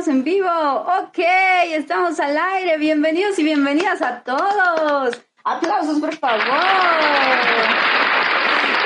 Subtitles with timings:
[0.00, 0.48] estamos en vivo.
[0.48, 1.18] Ok,
[1.72, 2.78] estamos al aire.
[2.78, 5.20] Bienvenidos y bienvenidas a todos.
[5.44, 6.40] Aplausos, por favor.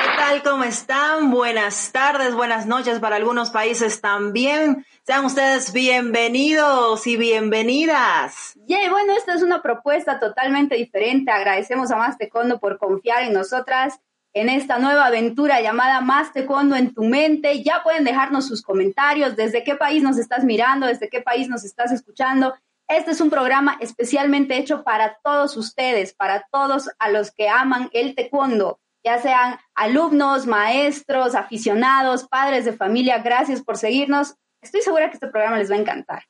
[0.01, 0.43] ¿Qué tal?
[0.43, 1.31] ¿Cómo están?
[1.31, 4.85] Buenas tardes, buenas noches para algunos países también.
[5.03, 8.53] Sean ustedes bienvenidos y bienvenidas.
[8.67, 11.31] Yeah, bueno, esta es una propuesta totalmente diferente.
[11.31, 14.01] Agradecemos a Más Tecondo por confiar en nosotras
[14.35, 17.63] en esta nueva aventura llamada Más Taekwondo en tu mente.
[17.63, 21.63] Ya pueden dejarnos sus comentarios, desde qué país nos estás mirando, desde qué país nos
[21.63, 22.53] estás escuchando.
[22.89, 27.89] Este es un programa especialmente hecho para todos ustedes, para todos a los que aman
[27.93, 33.19] el taekwondo, ya sean alumnos, maestros, aficionados, padres de familia.
[33.19, 34.35] Gracias por seguirnos.
[34.61, 36.23] Estoy segura que este programa les va a encantar.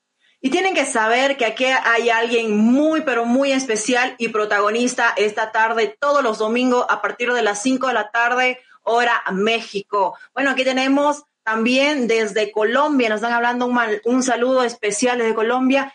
[0.46, 5.52] Y tienen que saber que aquí hay alguien muy, pero muy especial y protagonista esta
[5.52, 10.16] tarde, todos los domingos a partir de las 5 de la tarde, hora México.
[10.36, 15.92] Bueno, aquí tenemos también desde Colombia, nos están hablando un, un saludo especial desde Colombia.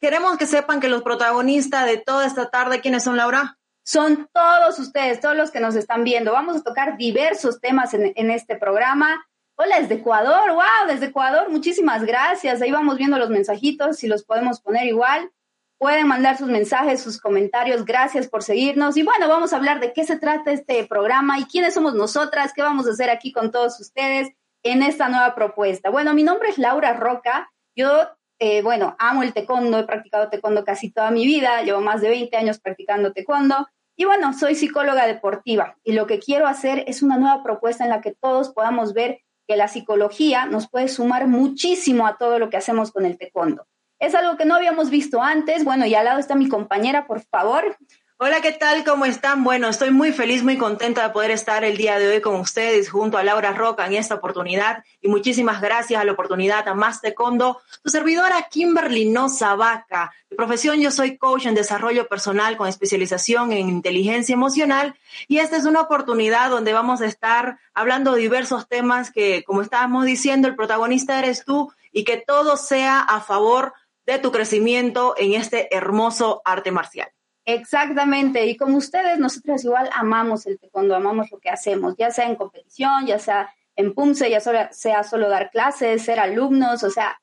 [0.00, 3.58] Queremos que sepan que los protagonistas de toda esta tarde, ¿quiénes son, Laura?
[3.84, 6.32] Son todos ustedes, todos los que nos están viendo.
[6.32, 9.26] Vamos a tocar diversos temas en, en este programa.
[9.62, 12.62] Hola, desde Ecuador, wow, desde Ecuador, muchísimas gracias.
[12.62, 15.30] Ahí vamos viendo los mensajitos, si los podemos poner igual.
[15.76, 18.96] Pueden mandar sus mensajes, sus comentarios, gracias por seguirnos.
[18.96, 22.54] Y bueno, vamos a hablar de qué se trata este programa y quiénes somos nosotras,
[22.56, 24.30] qué vamos a hacer aquí con todos ustedes
[24.62, 25.90] en esta nueva propuesta.
[25.90, 27.52] Bueno, mi nombre es Laura Roca.
[27.76, 32.00] Yo, eh, bueno, amo el taekwondo, he practicado taekwondo casi toda mi vida, llevo más
[32.00, 33.68] de 20 años practicando taekwondo.
[33.94, 37.90] Y bueno, soy psicóloga deportiva y lo que quiero hacer es una nueva propuesta en
[37.90, 42.50] la que todos podamos ver que la psicología nos puede sumar muchísimo a todo lo
[42.50, 43.66] que hacemos con el taekwondo.
[43.98, 45.64] Es algo que no habíamos visto antes.
[45.64, 47.76] Bueno, y al lado está mi compañera, por favor.
[48.22, 48.84] Hola, ¿qué tal?
[48.84, 49.44] ¿Cómo están?
[49.44, 52.90] Bueno, estoy muy feliz, muy contenta de poder estar el día de hoy con ustedes
[52.90, 57.00] junto a Laura Roca en esta oportunidad y muchísimas gracias a la oportunidad a Más
[57.00, 60.12] Taekwondo, tu servidora Kimberly Noza Vaca.
[60.28, 64.94] De profesión yo soy coach en desarrollo personal con especialización en inteligencia emocional
[65.26, 69.62] y esta es una oportunidad donde vamos a estar hablando de diversos temas que, como
[69.62, 73.72] estábamos diciendo, el protagonista eres tú y que todo sea a favor
[74.04, 77.10] de tu crecimiento en este hermoso arte marcial.
[77.44, 82.26] Exactamente, y como ustedes, nosotros igual amamos el taekwondo, amamos lo que hacemos, ya sea
[82.26, 87.18] en competición, ya sea en PUMSE, ya sea solo dar clases, ser alumnos, o sea,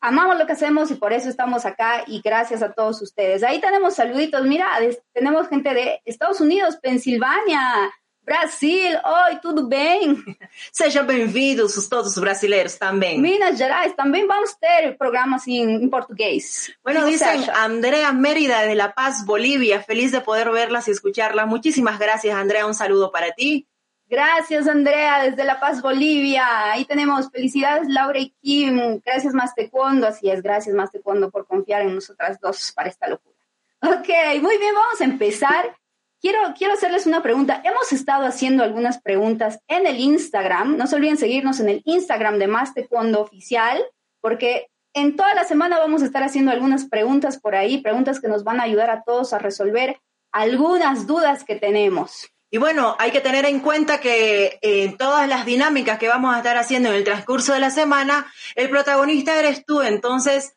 [0.00, 3.42] amamos lo que hacemos y por eso estamos acá y gracias a todos ustedes.
[3.42, 4.68] Ahí tenemos saluditos, mira,
[5.12, 7.92] tenemos gente de Estados Unidos, Pensilvania,
[8.24, 10.16] Brasil, oi, tudo bem?
[10.70, 13.20] Sejam bem-vindos todos os brasileiros também.
[13.20, 16.72] Minas Gerais, também vamos ter programas em, em português.
[16.84, 19.82] Bueno, dicen Andrea Mérida de La Paz, Bolivia.
[19.82, 21.48] Feliz de poder verlas y escucharlas.
[21.48, 22.64] Muchísimas gracias, Andrea.
[22.64, 23.66] Un saludo para ti.
[24.06, 26.70] Gracias, Andrea, desde La Paz, Bolivia.
[26.70, 29.00] Ahí tenemos felicidades, Laura y Kim.
[29.04, 30.06] Gracias, Más Taekwondo.
[30.06, 33.36] Así es, gracias, Más Taekwondo, por confiar en nosotras dos para esta locura.
[33.82, 35.76] Ok, muy bien, vamos a empezar.
[36.22, 37.60] Quiero, quiero hacerles una pregunta.
[37.64, 40.76] Hemos estado haciendo algunas preguntas en el Instagram.
[40.76, 43.82] No se olviden seguirnos en el Instagram de Más Taekwondo Oficial,
[44.20, 48.28] porque en toda la semana vamos a estar haciendo algunas preguntas por ahí, preguntas que
[48.28, 49.98] nos van a ayudar a todos a resolver
[50.30, 52.28] algunas dudas que tenemos.
[52.52, 56.38] Y bueno, hay que tener en cuenta que en todas las dinámicas que vamos a
[56.38, 59.82] estar haciendo en el transcurso de la semana, el protagonista eres tú.
[59.82, 60.54] Entonces,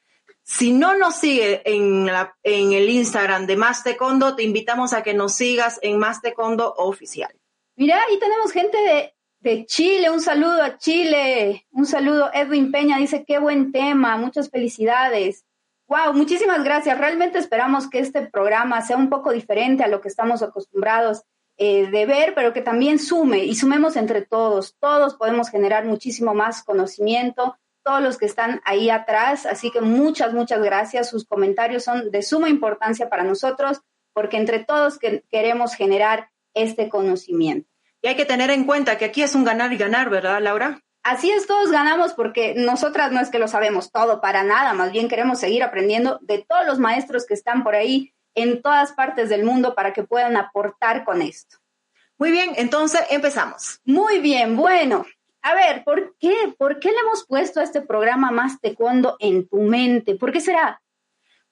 [0.48, 5.16] si no nos sigue en, la, el Instagram de Más Taekwondo, te invitamos a que
[5.16, 7.34] nos sigas en Más Taekwondo Oficial.
[7.76, 12.30] Mira, ahí tenemos gente de, de Chile, un saludo a Chile, un saludo.
[12.32, 15.46] Edwin Peña dice, qué buen tema, muchas felicidades.
[15.88, 16.96] Wow, muchísimas gracias.
[16.96, 21.24] Realmente esperamos que este programa sea un poco diferente a lo que estamos acostumbrados
[21.58, 24.76] eh, de ver, pero que también sume y sumemos entre todos.
[24.80, 29.46] Todos podemos generar muchísimo más conocimiento, todos los que están ahí atrás.
[29.46, 31.10] Así que muchas, muchas gracias.
[31.10, 33.82] Sus comentarios son de suma importancia para nosotros
[34.14, 37.70] porque entre todos que queremos generar este conocimiento.
[38.02, 40.82] Y hay que tener en cuenta que aquí es un ganar y ganar, ¿verdad, Laura?
[41.04, 44.92] Así es, todos ganamos porque nosotras no es que lo sabemos todo para nada, más
[44.92, 49.30] bien queremos seguir aprendiendo de todos los maestros que están por ahí en todas partes
[49.30, 51.58] del mundo para que puedan aportar con esto.
[52.18, 53.82] Muy bien, entonces empezamos.
[53.86, 55.06] Muy bien, bueno,
[55.46, 56.34] a ver, ¿por qué?
[56.58, 60.16] ¿Por qué le hemos puesto a este programa más taekwondo en tu mente?
[60.16, 60.82] ¿Por qué será?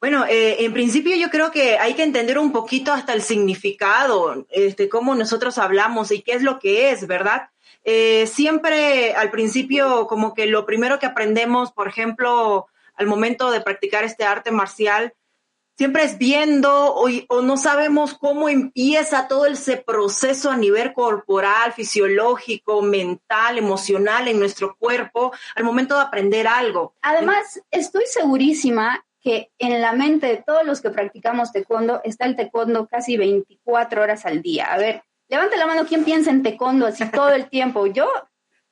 [0.02, 4.48] Bueno, eh, en principio yo creo que hay que entender un poquito hasta el significado,
[4.50, 7.50] este, cómo nosotros hablamos y qué es lo que es, ¿verdad?
[7.84, 13.62] Eh, siempre al principio como que lo primero que aprendemos, por ejemplo, al momento de
[13.62, 15.14] practicar este arte marcial,
[15.76, 21.74] siempre es viendo o, o, no sabemos cómo empieza todo ese proceso a nivel corporal,
[21.74, 26.96] fisiológico, mental, emocional en nuestro cuerpo al momento de aprender algo.
[27.02, 32.36] Además, estoy segurísima que en la mente de todos los que practicamos taekwondo está el
[32.36, 34.66] taekwondo casi 24 horas al día.
[34.66, 37.88] A ver, levante la mano, ¿quién piensa en taekwondo así todo el tiempo?
[37.88, 38.12] Yo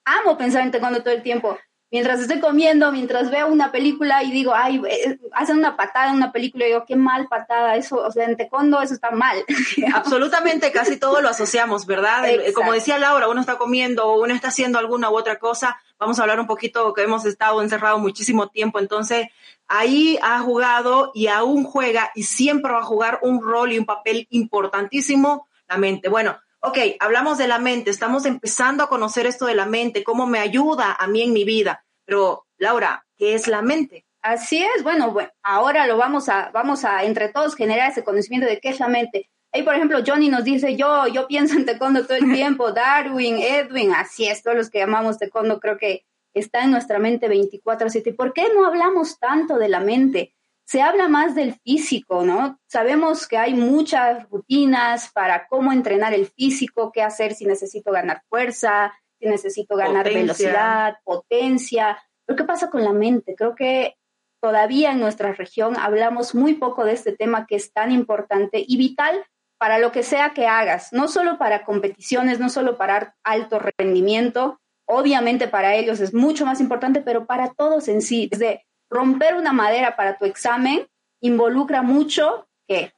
[0.04, 1.57] amo pensar en taekwondo todo el tiempo
[1.92, 6.16] mientras estoy comiendo, mientras veo una película y digo, ay, eh, hacen una patada en
[6.16, 9.38] una película y digo, qué mal patada, eso, o sea, en taekwondo eso está mal.
[9.94, 12.24] Absolutamente, casi todo lo asociamos, ¿verdad?
[12.56, 16.18] Como decía Laura, uno está comiendo o uno está haciendo alguna u otra cosa, vamos
[16.18, 19.28] a hablar un poquito que hemos estado encerrados muchísimo tiempo, entonces
[19.68, 23.86] ahí ha jugado y aún juega y siempre va a jugar un rol y un
[23.86, 26.10] papel importantísimo la mente.
[26.10, 30.28] Bueno, ok, hablamos de la mente, estamos empezando a conocer esto de la mente, cómo
[30.28, 31.84] me ayuda a mí en mi vida.
[32.06, 34.06] Pero, Laura, ¿qué es la mente?
[34.22, 38.48] Así es, bueno, bueno, ahora lo vamos a, vamos a entre todos generar ese conocimiento
[38.48, 39.30] de qué es la mente.
[39.52, 43.40] Ahí, por ejemplo, Johnny nos dice, yo, yo pienso en taekwondo todo el tiempo, Darwin,
[43.40, 48.16] Edwin, así es, todos los que llamamos taekwondo creo que está en nuestra mente 24/7.
[48.16, 50.36] ¿Por qué no hablamos tanto de la mente?
[50.71, 52.57] Se habla más del físico, ¿no?
[52.65, 58.23] Sabemos que hay muchas rutinas para cómo entrenar el físico, qué hacer si necesito ganar
[58.29, 62.01] fuerza, si necesito ganar velocidad, potencia.
[62.25, 63.35] Pero ¿qué pasa con la mente?
[63.35, 63.97] Creo que
[64.41, 68.77] todavía en nuestra región hablamos muy poco de este tema que es tan importante y
[68.77, 69.25] vital
[69.57, 74.62] para lo que sea que hagas, no solo para competiciones, no solo para alto rendimiento,
[74.85, 79.54] obviamente para ellos es mucho más importante, pero para todos en sí, desde romper una
[79.54, 80.88] madera para tu examen
[81.22, 82.94] involucra mucho que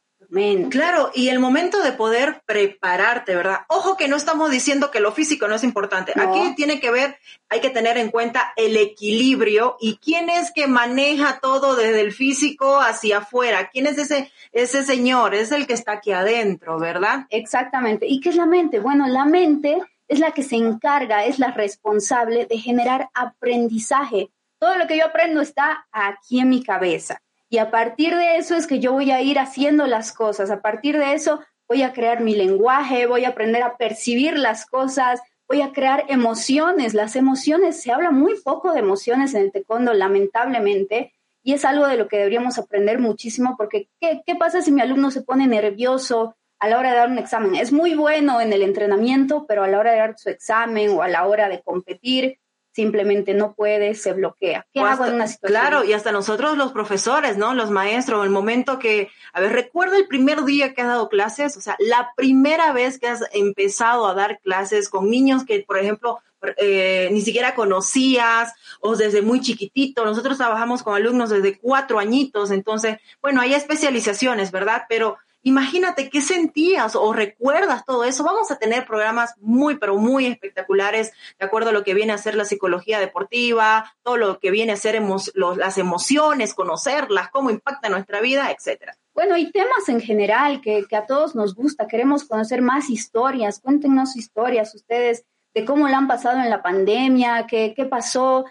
[0.72, 3.60] Claro, y el momento de poder prepararte, ¿verdad?
[3.68, 6.12] Ojo que no estamos diciendo que lo físico no es importante.
[6.16, 7.18] Aquí tiene que ver,
[7.50, 12.14] hay que tener en cuenta el equilibrio y quién es que maneja todo desde el
[12.14, 13.70] físico hacia afuera.
[13.72, 15.36] ¿Quién es ese, ese señor?
[15.36, 17.28] Es el que está aquí adentro, ¿verdad?
[17.30, 18.08] Exactamente.
[18.08, 18.80] ¿Y qué es la mente?
[18.80, 24.32] Bueno, la mente es la que se encarga, es la responsable de generar aprendizaje
[24.64, 27.22] todo lo que yo aprendo está aquí en mi cabeza.
[27.50, 30.50] Y a partir de eso es que yo voy a ir haciendo las cosas.
[30.52, 34.66] A partir de eso voy a crear mi lenguaje, voy a aprender a percibir las
[34.66, 35.20] cosas,
[35.50, 36.94] voy a crear emociones.
[36.94, 41.12] Las emociones, se habla muy poco de emociones en el taekwondo, lamentablemente,
[41.44, 44.80] y es algo de lo que deberíamos aprender muchísimo porque ¿qué, qué pasa si mi
[44.80, 47.56] alumno se pone nervioso a la hora de dar un examen?
[47.56, 51.02] Es muy bueno en el entrenamiento, pero a la hora de dar su examen o
[51.02, 52.40] a la hora de competir,
[52.74, 54.66] simplemente no puede, se bloquea.
[54.74, 55.62] ¿Qué hago en una situación?
[55.62, 57.54] Claro, y hasta nosotros los profesores, ¿no?
[57.54, 61.56] Los maestros, el momento que, a ver, recuerda el primer día que has dado clases,
[61.56, 65.78] o sea, la primera vez que has empezado a dar clases con niños que, por
[65.78, 66.20] ejemplo,
[66.58, 70.04] eh, ni siquiera conocías o desde muy chiquitito.
[70.04, 74.84] Nosotros trabajamos con alumnos desde cuatro añitos, entonces, bueno, hay especializaciones, ¿verdad?
[74.90, 78.24] Pero Imagínate qué sentías o recuerdas todo eso.
[78.24, 82.18] Vamos a tener programas muy, pero muy espectaculares, de acuerdo a lo que viene a
[82.18, 85.02] ser la psicología deportiva, todo lo que viene a ser
[85.36, 88.98] las emociones, conocerlas, cómo impacta nuestra vida, etcétera.
[89.14, 91.88] Bueno, y temas en general que, a todos nos gusta.
[91.88, 93.60] Queremos conocer más historias.
[93.60, 98.46] Cuéntenos historias ustedes de cómo la han pasado en la pandemia, qué, qué pasó.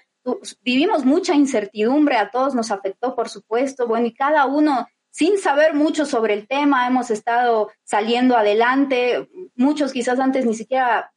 [0.60, 3.88] Vivimos mucha incertidumbre, a todos nos afectó, por supuesto.
[3.88, 9.28] Bueno, y cada uno sin saber mucho sobre el tema, hemos estado saliendo adelante.
[9.54, 11.12] Muchos quizás antes ni siquiera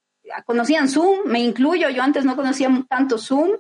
[0.46, 3.52] conocían Zoom, me incluyo, yo antes no conocía tanto Zoom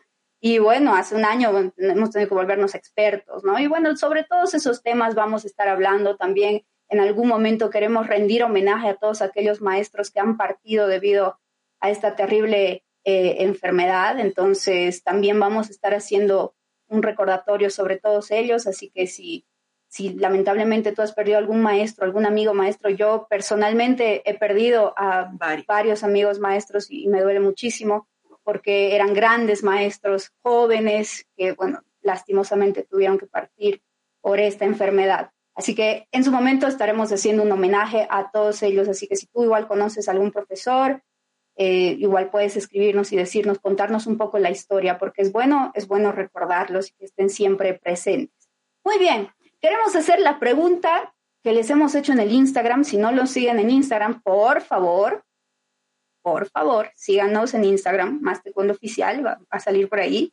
[0.41, 3.57] y bueno, hace un año hemos tenido que volvernos expertos, ¿no?
[3.59, 6.63] Y bueno, sobre todos esos temas vamos a estar hablando también.
[6.89, 11.39] En algún momento queremos rendir homenaje a todos aquellos maestros que han partido debido
[11.79, 14.19] a esta terrible eh, enfermedad.
[14.19, 16.55] Entonces, también vamos a estar haciendo
[16.87, 18.67] un recordatorio sobre todos ellos.
[18.67, 19.47] Así que si
[19.95, 25.31] si lamentablemente tú has perdido algún maestro, algún amigo maestro, yo personalmente he perdido a
[25.69, 28.05] varios amigos maestros y, me duele muchísimo
[28.43, 33.81] porque eran grandes maestros, jóvenes, que, bueno, lastimosamente tuvieron que partir
[34.19, 35.31] por esta enfermedad.
[35.55, 38.89] Así que en su momento estaremos haciendo un homenaje a todos ellos.
[38.89, 41.03] Así que si tú igual conoces a algún profesor,
[41.55, 45.87] eh, igual puedes escribirnos y decirnos, contarnos un poco la historia, porque es bueno, es
[45.87, 48.49] bueno recordarlos y que estén siempre presentes.
[48.83, 49.29] Muy bien,
[49.65, 51.11] Queremos hacer la pregunta
[51.43, 52.83] que les hemos hecho en el Instagram.
[52.83, 55.25] Si no lo siguen en Instagram, por favor,
[56.21, 60.31] por favor, síganos en Instagram, más cuando oficial, va, a salir por ahí.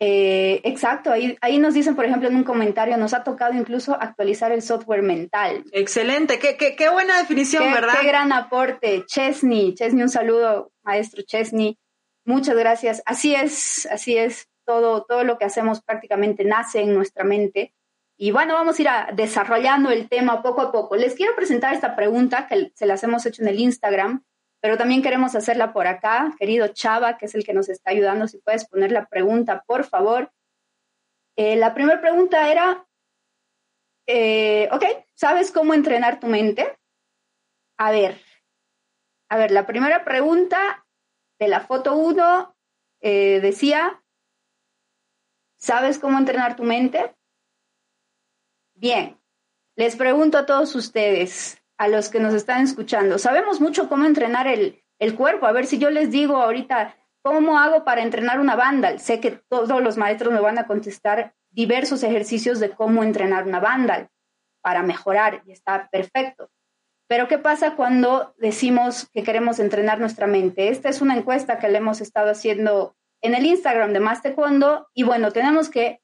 [0.00, 3.92] Eh, exacto, ahí, ahí nos dicen, por ejemplo, en un comentario, nos ha tocado incluso
[3.92, 5.62] actualizar el software mental.
[5.72, 7.92] Excelente, qué, qué, qué buena definición, ¿verdad?
[8.00, 9.04] Qué gran aporte.
[9.04, 11.78] Chesney, Chesney, un saludo, maestro Chesney.
[12.24, 13.02] Muchas gracias.
[13.04, 14.48] Así es, así es.
[14.64, 17.74] Todo, todo lo que hacemos prácticamente nace en nuestra mente
[18.22, 20.94] Y bueno, vamos a ir desarrollando el tema poco a poco.
[20.94, 24.26] Les quiero presentar esta pregunta que se las hemos hecho en el Instagram,
[24.60, 26.34] pero también queremos hacerla por acá.
[26.38, 29.84] Querido Chava, que es el que nos está ayudando, si puedes poner la pregunta, por
[29.84, 30.30] favor.
[31.34, 32.86] Eh, la primera pregunta era,
[34.06, 34.84] eh, ok,
[35.14, 36.78] ¿sabes cómo entrenar tu mente?
[37.78, 38.20] A ver,
[39.30, 40.86] a ver, la primera pregunta
[41.38, 42.54] de la foto 1
[43.00, 44.02] eh, decía,
[45.56, 47.16] ¿sabes cómo entrenar tu mente?
[48.80, 49.20] Bien,
[49.76, 54.46] les pregunto a todos ustedes, a los que nos están escuchando, sabemos mucho cómo entrenar
[54.46, 55.44] el, el cuerpo.
[55.44, 58.98] A ver si yo les digo ahorita, ¿cómo hago para entrenar una banda?
[58.98, 63.60] Sé que todos los maestros me van a contestar diversos ejercicios de cómo entrenar una
[63.60, 64.10] banda
[64.62, 66.48] para mejorar y está perfecto.
[67.06, 70.70] Pero ¿qué pasa cuando decimos que queremos entrenar nuestra mente?
[70.70, 74.88] Esta es una encuesta que le hemos estado haciendo en el Instagram de Más Taekwondo
[74.94, 76.00] y bueno, tenemos que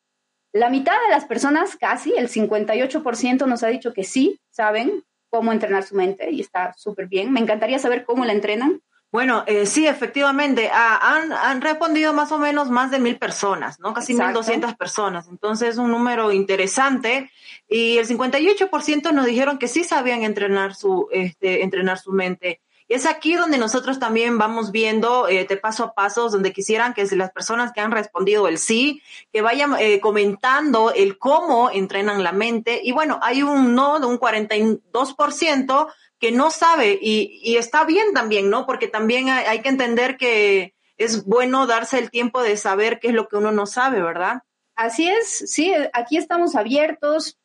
[0.57, 5.53] la mitad de las personas, casi el 58% nos ha dicho que sí saben cómo
[5.53, 7.33] entrenar su mente y está súper bien.
[7.33, 8.81] Me encantaría saber cómo la entrenan.
[9.13, 13.95] Bueno, eh, sí, efectivamente, ah, han, respondido más o menos más de mil personas, ¿no?
[13.95, 15.29] Casi mil doscientas personas.
[15.29, 17.31] Entonces, un número interesante.
[17.69, 22.61] Y el 58% nos dijeron que sí sabían entrenar su, este, entrenar su mente.
[22.89, 26.95] Y es aquí donde nosotros también vamos viendo eh, de paso a paso, donde quisieran
[26.95, 29.03] que las personas que han respondido el sí,
[29.33, 32.81] que vayan eh, comentando el cómo entrenan la mente.
[32.85, 35.89] Y bueno, hay un no de un 42%
[36.19, 38.67] que no sabe y, está bien también, ¿no?
[38.67, 43.15] Porque también hay, que entender que es bueno darse el tiempo de saber qué es
[43.15, 44.43] lo que uno no sabe, ¿verdad?
[44.77, 47.39] Así es, sí, aquí estamos abiertos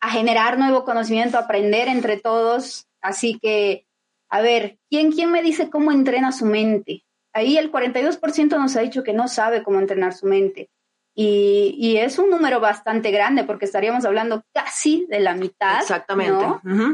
[0.00, 2.86] a generar nuevo conocimiento, a aprender entre todos.
[3.00, 3.86] Así que,
[4.34, 7.04] a ver, ¿quién, quién me dice cómo entrena su mente?
[7.32, 10.70] Ahí el 42% nos ha dicho que no sabe cómo entrenar su mente.
[11.14, 16.44] Y, es un número bastante grande porque estaríamos hablando casi de la mitad Exactamente.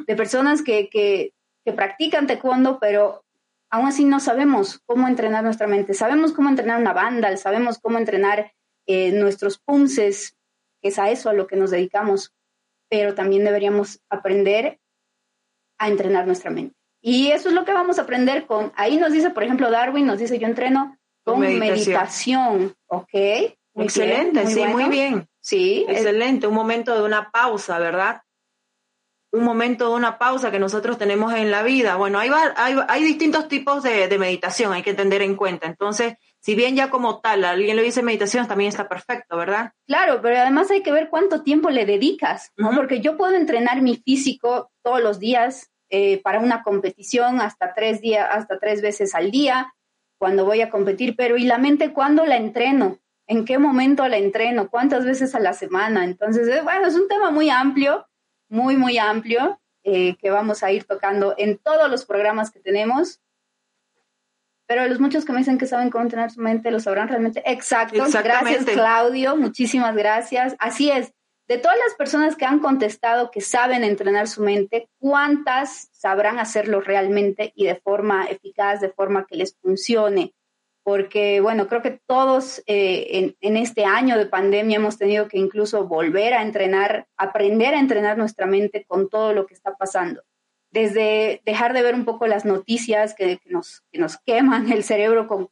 [0.07, 1.33] de personas que, que,
[1.75, 3.25] practican taekwondo, pero
[3.71, 5.95] aún así no sabemos cómo entrenar nuestra mente.
[5.95, 8.53] Sabemos cómo entrenar una banda, sabemos cómo entrenar
[8.87, 10.37] eh, nuestros punces,
[10.83, 12.35] que es a eso a lo que nos dedicamos,
[12.91, 14.79] pero también deberíamos aprender
[15.79, 16.80] a entrenar nuestra mente.
[17.03, 20.07] Y eso es lo que vamos a aprender con, ahí nos dice, por ejemplo, Darwin
[20.07, 23.55] nos dice, yo entreno con meditación, meditación ¿ok?
[23.75, 25.29] Excelente, sí, muy bien.
[25.41, 25.87] Sí.
[25.89, 28.23] Excelente, un momento de una pausa, ¿verdad?
[29.33, 31.97] Un momento de una pausa que nosotros tenemos en la vida.
[31.97, 35.67] Bueno, hay, hay, hay distintos tipos de, meditación, hay que tener en cuenta.
[35.69, 39.73] Entonces, si bien ya como tal alguien le dice meditación, también está perfecto, ¿verdad?
[39.87, 42.73] Claro, pero además hay que ver cuánto tiempo le dedicas, ¿no?
[42.75, 48.01] Porque yo puedo entrenar mi físico todos los días eh, para una competición hasta tres
[48.01, 49.75] días, hasta tres veces al día,
[50.19, 52.99] cuando voy a competir, pero ¿y la mente cuándo la entreno?
[53.31, 56.05] en qué momento la entreno, cuántas veces a la semana.
[56.05, 58.09] Entonces, eh, bueno, es un tema muy amplio,
[58.49, 63.21] muy, muy amplio, eh, que vamos a ir tocando en todos los programas que tenemos.
[64.67, 67.41] Pero los muchos que me dicen que saben cómo entrenar su mente, lo sabrán realmente.
[67.47, 68.05] Exacto.
[68.13, 69.37] Gracias, Claudio.
[69.37, 70.57] Muchísimas gracias.
[70.59, 71.15] Así es.
[71.51, 76.81] De todas las personas que han contestado que saben entrenar su mente, ¿cuántas sabrán hacerlo
[76.81, 80.33] realmente y de forma eficaz, de forma que les funcione?
[80.83, 85.87] porque bueno, creo que todos eh, en, este año de pandemia hemos tenido que incluso
[85.87, 90.23] volver a entrenar, aprender a entrenar nuestra mente con todo lo que está pasando.
[90.73, 95.49] Desde dejar de ver un poco las noticias que, nos, nos, queman el cerebro con,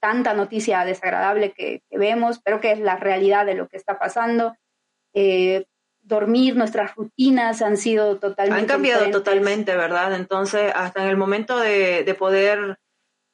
[0.00, 4.54] tanta noticia desagradable que, vemos, pero que es la realidad de lo que está pasando.
[5.14, 5.66] Eh,
[6.02, 8.60] dormir, nuestras rutinas han sido totalmente.
[8.60, 10.14] Han cambiado totalmente, ¿verdad?
[10.14, 12.78] Entonces, hasta en el momento de, de poder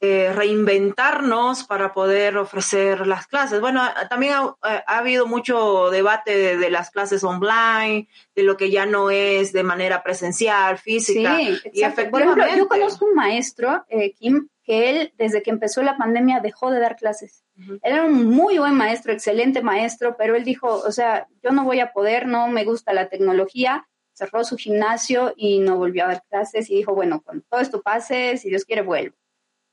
[0.06, 3.62] eh, reinventarnos para poder ofrecer las clases.
[3.62, 9.08] Bueno, también ha, habido mucho debate de, las clases online, de lo que ya no
[9.08, 11.38] es de manera presencial, física.
[11.38, 15.82] Sí, y Por ejemplo, yo conozco un maestro, eh, Kim, que él desde que empezó
[15.82, 17.44] la pandemia dejó de dar clases.
[17.56, 21.64] Él era un muy buen maestro, excelente maestro, pero él dijo, o sea, yo no
[21.64, 26.08] voy a poder, no me gusta la tecnología, cerró su gimnasio y no volvió a
[26.08, 29.16] dar clases y dijo, bueno, cuando todo esto pase, si Dios quiere, vuelvo.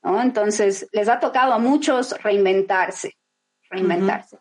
[0.04, 3.16] Entonces, les ha tocado a muchos reinventarse,
[3.70, 4.38] reinventarse.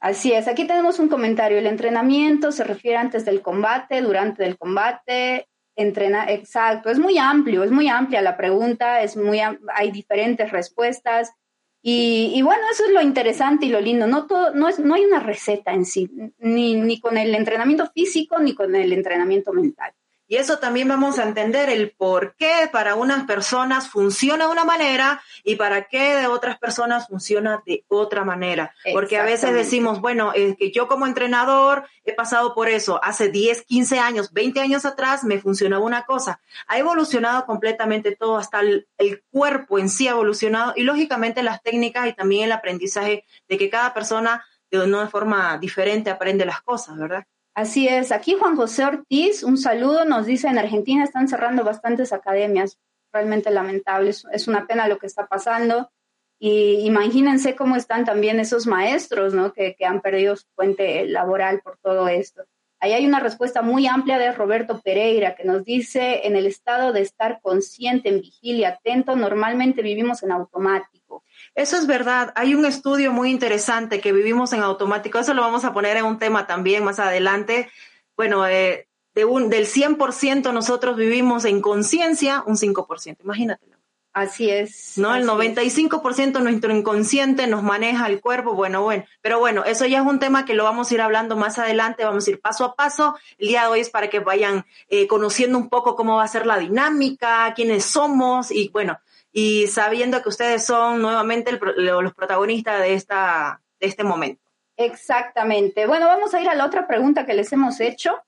[0.00, 1.58] Así es, aquí tenemos un comentario.
[1.58, 5.48] El entrenamiento se refiere antes del combate, durante el combate,
[5.78, 11.32] entrena, exacto, es muy amplio, es muy amplia la pregunta, es muy, hay diferentes respuestas.
[11.80, 14.06] Y, bueno, eso es lo interesante y lo lindo.
[14.08, 17.88] No, todo, no, es, no hay una receta en sí, ni, ni con el entrenamiento
[17.94, 19.92] físico ni con el entrenamiento mental.
[20.28, 24.64] Y eso también vamos a entender el por qué para unas personas funciona de una
[24.64, 28.74] manera y para qué de otras personas funciona de otra manera.
[28.92, 33.00] Porque a veces decimos, bueno, es que yo como entrenador he pasado por eso.
[33.02, 36.40] Hace 10, 15 años, 20 años atrás me funcionaba una cosa.
[36.66, 41.62] Ha evolucionado completamente todo, hasta el, el cuerpo en sí ha evolucionado y lógicamente las
[41.62, 46.60] técnicas y también el aprendizaje de que cada persona de una forma diferente aprende las
[46.60, 47.24] cosas, ¿verdad?
[47.58, 48.12] Así es.
[48.12, 52.78] Aquí Juan José Ortiz, un saludo, nos dice, en Argentina están cerrando bastantes academias.
[53.12, 55.90] Realmente lamentable, es una pena lo que está pasando.
[56.38, 59.52] Y imagínense cómo están también esos maestros, ¿no?
[59.52, 62.44] Que, que han perdido su fuente laboral por todo esto.
[62.80, 66.92] Ahí hay una respuesta muy amplia de Roberto Pereira que nos dice, en el estado
[66.92, 71.24] de estar consciente, en vigilia, atento, normalmente vivimos en automático.
[71.54, 72.32] Eso es verdad.
[72.36, 75.18] Hay un estudio muy interesante que vivimos en automático.
[75.18, 77.68] Eso lo vamos a poner en un tema también más adelante.
[78.16, 83.16] Bueno, eh, de un, del 100% nosotros vivimos en conciencia un 5%.
[83.24, 83.77] Imagínatelo.
[84.12, 84.98] Así es.
[84.98, 85.14] ¿No?
[85.14, 88.54] el 95% de nuestro inconsciente nos maneja el cuerpo.
[88.54, 89.04] Bueno, bueno.
[89.20, 92.04] Pero bueno, eso ya es un tema que lo vamos a ir hablando más adelante.
[92.04, 93.16] Vamos a ir paso a paso.
[93.38, 96.28] El día de hoy es para que vayan eh, conociendo un poco cómo va a
[96.28, 98.98] ser la dinámica, quiénes somos y bueno,
[99.30, 104.42] y sabiendo que ustedes son nuevamente los protagonistas de, esta, de este momento.
[104.76, 105.86] Exactamente.
[105.86, 108.22] Bueno, vamos a ir a la otra pregunta que les hemos hecho.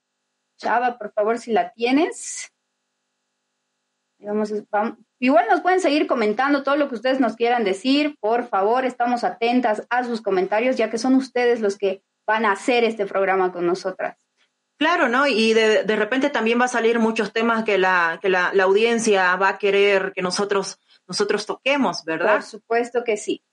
[0.57, 2.51] Chava, por favor, si la tienes.
[5.21, 8.17] Igual nos pueden seguir comentando todo lo que ustedes nos quieran decir.
[8.19, 12.51] Por favor, estamos atentas a sus comentarios, ya que son ustedes los que van a
[12.51, 14.17] hacer este programa con nosotras.
[14.77, 15.27] Claro, ¿no?
[15.27, 18.63] Y de, de repente también va a salir muchos temas que la, que la, la
[18.63, 22.35] audiencia va a querer que nosotros nosotros toquemos, ¿verdad?
[22.35, 23.43] Por supuesto que sí.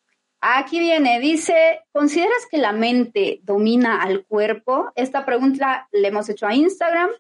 [0.41, 4.93] Aquí viene, dice, ¿consideras que la mente domina al cuerpo?
[4.95, 7.11] Esta pregunta le hemos hecho a Instagram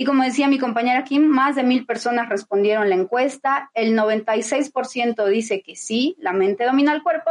[0.00, 3.68] y como decía mi compañera Kim, más de mil personas respondieron la encuesta.
[3.74, 7.30] El 96% dice que sí, la mente domina al cuerpo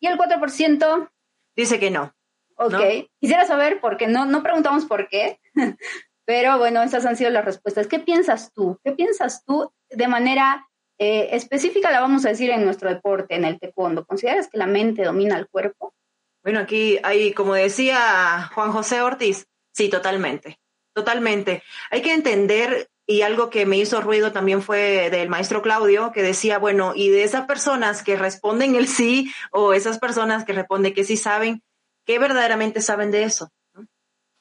[0.00, 1.10] y el 4%
[1.54, 2.12] dice que no.
[2.56, 2.74] Ok,
[3.20, 5.38] quisiera saber por qué, no, no preguntamos por qué,
[6.24, 7.86] pero bueno, esas han sido las respuestas.
[7.86, 8.80] ¿Qué piensas tú?
[8.82, 13.44] ¿Qué piensas tú de manera eh, específica la vamos a decir en nuestro deporte, en
[13.44, 14.04] el taekwondo.
[14.04, 15.94] ¿Consideras que la mente domina el cuerpo?
[16.42, 20.58] Bueno, aquí hay, como decía Juan José Ortiz, sí, totalmente,
[20.98, 21.62] totalmente.
[21.90, 26.22] Hay que entender, y algo que me hizo ruido también fue del maestro Claudio, que
[26.22, 30.92] decía, bueno, y de esas personas que responden el sí, o esas personas que responden
[30.92, 31.62] que sí saben,
[32.04, 33.50] ¿qué verdaderamente saben de eso?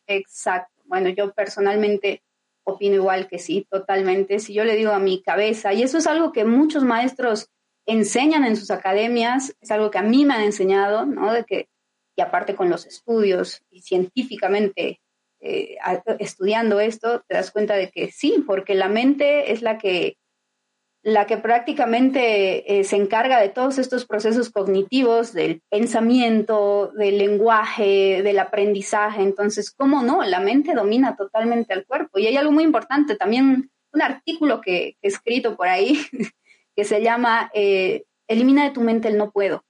[0.08, 0.74] Exacto.
[0.86, 2.24] Bueno, yo personalmente
[2.64, 4.40] opino igual que sí, totalmente.
[4.40, 7.50] Si yo le digo a mi cabeza, y eso es algo que muchos maestros
[7.86, 11.32] enseñan en sus academias, es algo que a mí me han enseñado, ¿no?
[11.32, 11.70] De que,
[12.16, 15.00] y aparte con los estudios y científicamente
[15.40, 15.78] eh,
[16.20, 20.18] estudiando esto, te das cuenta de que sí, porque la mente es la que
[21.08, 28.22] la que prácticamente eh, se encarga de todos estos procesos cognitivos, del pensamiento, del lenguaje,
[28.24, 29.22] del aprendizaje.
[29.22, 30.24] Entonces, ¿cómo no?
[30.24, 32.20] La mente domina totalmente al cuerpo.
[32.20, 35.98] Y hay algo muy importante, también un artículo que, he escrito por ahí,
[36.76, 39.64] que se llama eh, Elimina de tu mente el no puedo.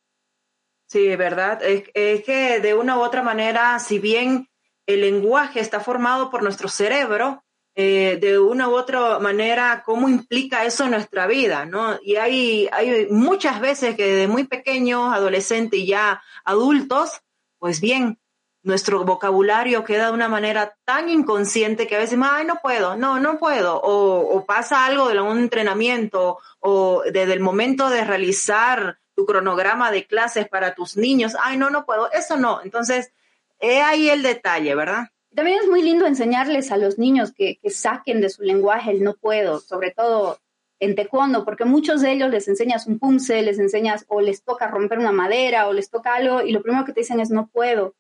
[0.88, 1.62] Sí, verdad.
[1.62, 4.48] Es, es que de una u otra manera, si bien
[4.88, 7.44] el lenguaje está formado por nuestro cerebro,
[7.76, 12.00] eh, de una u otra manera cómo implica eso en nuestra vida, ¿no?
[12.02, 12.68] Y hay,
[13.12, 17.22] muchas veces que desde muy pequeños, adolescentes y ya adultos,
[17.60, 18.18] pues bien,
[18.64, 23.20] nuestro vocabulario queda de una manera tan inconsciente que a veces, ay, no puedo, no,
[23.20, 28.98] no puedo, o, o pasa algo de un entrenamiento, o desde el momento de realizar
[29.16, 32.62] tu cronograma de clases para tus niños, ay, no, no puedo, eso no.
[32.64, 33.12] Entonces,
[33.60, 35.08] he ahí el detalle, ¿verdad?
[35.36, 39.16] También es muy lindo enseñarles a los niños que, saquen de su lenguaje el no
[39.16, 40.40] puedo, sobre todo
[40.80, 44.68] en taekwondo, porque muchos de ellos les enseñas un punce, les enseñas o les toca
[44.68, 47.50] romper una madera o les toca algo y lo primero que te dicen es no
[47.50, 47.96] puedo.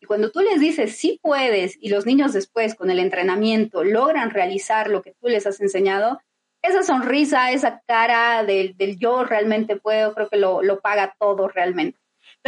[0.00, 4.30] Y cuando tú les dices sí puedes y los niños después con el entrenamiento logran
[4.30, 6.20] realizar lo que tú les has enseñado,
[6.62, 11.98] esa sonrisa, esa cara del, yo realmente puedo, creo que lo, lo paga todo realmente.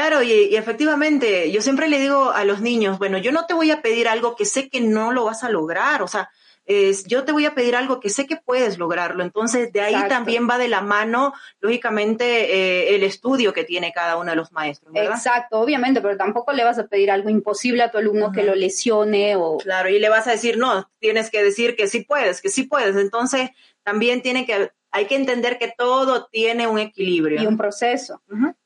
[0.00, 3.70] Claro, y, efectivamente, yo siempre le digo a los niños, bueno, yo no te voy
[3.70, 6.30] a pedir algo que sé que no lo vas a lograr, o sea,
[6.64, 9.22] es, yo te voy a pedir algo que sé que puedes lograrlo.
[9.22, 14.16] Entonces, de ahí también va de la mano, lógicamente, eh, el estudio que tiene cada
[14.16, 14.90] uno de los maestros.
[14.94, 18.54] Exacto, obviamente, pero tampoco le vas a pedir algo imposible a tu alumno que lo
[18.54, 19.58] lesione o...
[19.58, 22.62] Claro, y le vas a decir, no, tienes que decir que sí puedes, que sí
[22.62, 22.96] puedes.
[22.96, 23.50] Entonces,
[23.82, 27.42] también tiene que hay que entender que todo tiene un equilibrio.
[27.42, 28.22] Y un proceso.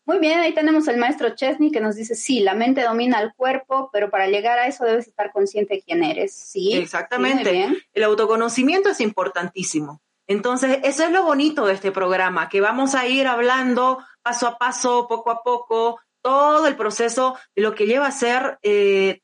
[0.06, 3.34] Muy bien, ahí tenemos el maestro Chesney que nos dice, sí, la mente domina el
[3.34, 6.34] cuerpo, pero para llegar a eso debes estar consciente de quién eres.
[6.34, 6.74] Sí.
[6.74, 7.68] Exactamente.
[7.92, 10.00] el autoconocimiento es importantísimo.
[10.26, 14.56] Entonces, eso es lo bonito de este programa, que vamos a ir hablando paso a
[14.56, 19.20] paso, poco a poco, todo el proceso de lo que lleva a ser eh,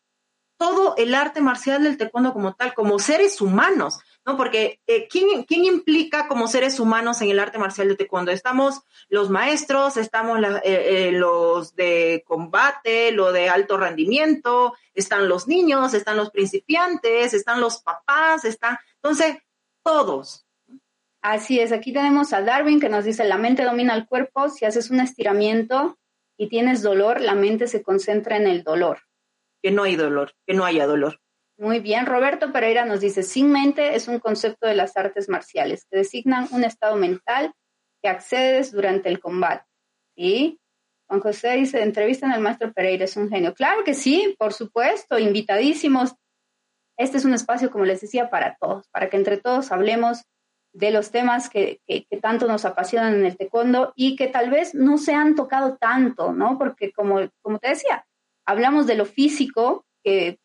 [0.58, 4.37] todo el arte marcial del taekwondo como tal, como seres humanos, ¿no?
[4.37, 8.30] Porque eh, ¿quién, ¿quién, implica como seres humanos en el arte marcial del taekwondo?
[8.30, 15.94] Estamos los maestros, estamos eh, los de combate, lo de alto rendimiento, están los niños,
[15.94, 19.38] están los principiantes, están los papás, están, entonces,
[19.83, 20.46] todos,
[21.22, 24.64] Así es, aquí tenemos a Darwin que nos dice, la mente domina el cuerpo, si
[24.64, 25.98] haces un estiramiento
[26.38, 29.02] y tienes dolor, la mente se concentra en el dolor.
[29.62, 31.20] Que no hay dolor, que no haya dolor.
[31.61, 35.85] Muy bien, Roberto Pereira nos dice, sin mente es un concepto de las artes marciales
[35.85, 37.53] que designan un estado mental
[38.03, 39.66] que accedes durante el combate.
[40.16, 40.59] ¿Sí?
[41.07, 43.53] Juan José dice, entrevistan al maestro Pereira, es un genio.
[43.53, 46.14] Claro que sí, por supuesto, invitadísimos.
[46.96, 50.23] Este es un espacio, como les decía, para todos, para que entre todos hablemos
[50.73, 51.83] de los temas que,
[52.23, 56.33] tanto nos apasionan en el taekwondo y que tal vez no se han tocado tanto,
[56.33, 56.57] ¿no?
[56.57, 58.07] Porque como, como te decía,
[58.46, 60.38] hablamos de lo físico, que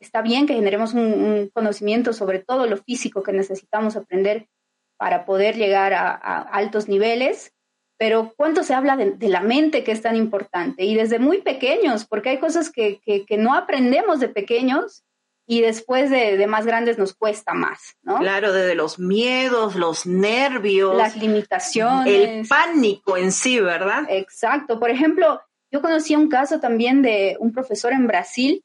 [0.00, 4.48] está bien que generemos un, conocimiento sobre todo lo físico que necesitamos aprender
[4.96, 7.52] para poder llegar a, altos niveles,
[7.98, 10.84] pero ¿cuánto se habla de, la mente que es tan importante?
[10.84, 15.04] Y desde muy pequeños, porque hay cosas que, que no aprendemos de pequeños
[15.50, 18.18] y después de, más grandes nos cuesta más, ¿no?
[18.18, 24.04] Claro, desde los miedos, los nervios, las limitaciones, el pánico en sí, ¿verdad?
[24.08, 24.78] Exacto.
[24.78, 25.40] Por ejemplo,
[25.72, 28.62] yo conocí un caso también de un profesor en Brasil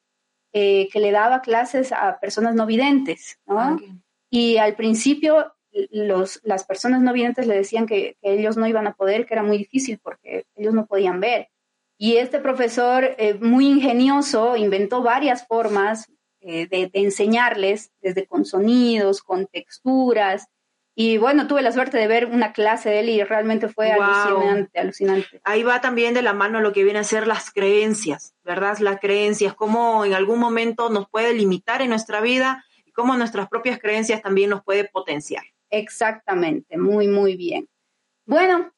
[0.57, 3.59] eh, que le daba clases a personas no videntes, ¿no?
[3.59, 3.77] Ah,
[4.29, 5.51] y al principio
[5.91, 9.43] los, las personas no videntes le decían que, ellos no iban a poder, que era
[9.43, 11.49] muy difícil porque ellos no podían ver.
[11.97, 16.07] Y este profesor, eh, muy ingenioso, inventó varias formas,
[16.39, 20.47] eh, de, enseñarles desde con sonidos, con texturas.
[20.97, 24.79] Y bueno, tuve la suerte de ver una clase de él y realmente fue alucinante,
[24.79, 25.41] alucinante.
[25.43, 28.77] Ahí va también de la mano lo que viene a ser las creencias, ¿verdad?
[28.79, 33.49] Las creencias, cómo en algún momento nos puede limitar en nuestra vida y cómo nuestras
[33.49, 35.43] propias creencias también nos puede potenciar.
[35.69, 37.67] Exactamente, muy, muy bien.
[38.25, 38.71] Bueno,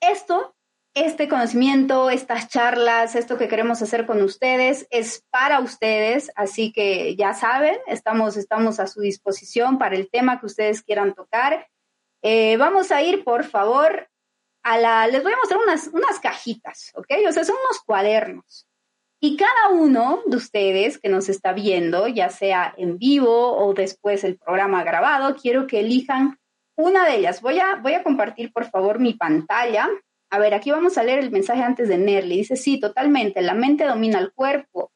[0.00, 0.56] esto
[0.94, 7.16] este conocimiento, estas charlas, esto que queremos hacer con ustedes es para ustedes, así que
[7.16, 11.66] ya saben, estamos, estamos a su disposición para el tema que ustedes quieran tocar.
[12.22, 14.08] Eh, vamos a ir, por favor,
[14.62, 17.08] a la, les voy a mostrar unas, unas cajitas, ¿ok?
[17.26, 18.68] O sea, son unos cuadernos.
[19.18, 24.24] Y cada uno de ustedes que nos está viendo, ya sea en vivo o después
[24.24, 26.38] el programa grabado, quiero que elijan
[26.76, 27.40] una de ellas.
[27.40, 29.88] Voy a, voy a compartir, por favor, mi pantalla
[30.32, 32.38] a ver, aquí vamos a leer el mensaje antes de Nerly.
[32.38, 34.90] Dice, sí, totalmente, la mente domina el cuerpo.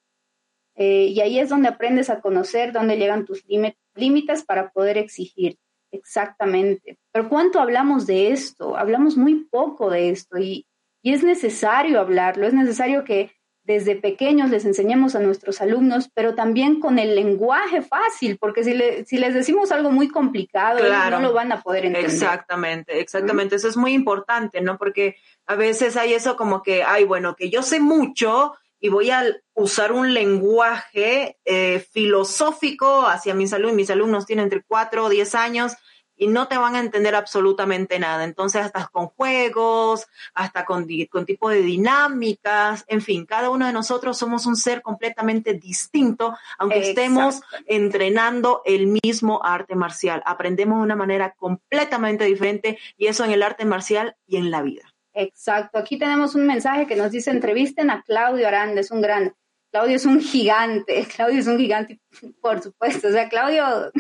[0.75, 5.59] Eh, y ahí es donde aprendes a conocer dónde llegan tus límites para poder exigir.
[5.93, 6.99] Exactamente.
[7.13, 8.79] Pero ¿cuánto hablamos de esto?
[8.79, 10.67] Hablamos muy poco de esto y,
[11.03, 13.31] y es necesario hablarlo, es necesario que
[13.67, 18.75] desde pequeños les enseñemos a nuestros alumnos, pero también con el lenguaje fácil, porque si,
[19.05, 20.79] si les decimos algo muy complicado,
[21.11, 22.11] no lo van a poder entender.
[22.11, 23.57] Exactamente, exactamente.
[23.57, 24.79] Eso es muy importante, ¿no?
[24.79, 29.11] Porque a veces hay eso como que, ay, bueno, que yo sé mucho y voy
[29.11, 29.25] a
[29.55, 33.77] usar un lenguaje eh, filosófico hacia mis alumnos.
[33.77, 35.73] Mis alumnos tienen entre 4 o 10 años
[36.17, 38.25] y no te van a entender absolutamente nada.
[38.25, 43.73] Entonces, hasta con juegos, hasta con, con tipo de dinámicas, en fin, cada uno de
[43.73, 50.23] nosotros somos un ser completamente distinto, aunque estemos entrenando el mismo arte marcial.
[50.25, 54.63] Aprendemos de una manera completamente diferente y eso en el arte marcial y en la
[54.63, 54.83] vida.
[55.13, 55.79] Exacto.
[55.79, 59.35] Aquí tenemos un mensaje que nos dice, entrevisten a Claudio Aranda, es un gran...
[59.73, 62.01] Claudio es un gigante, Claudio es un gigante,
[62.41, 63.09] por supuesto.
[63.09, 63.91] O sea, Claudio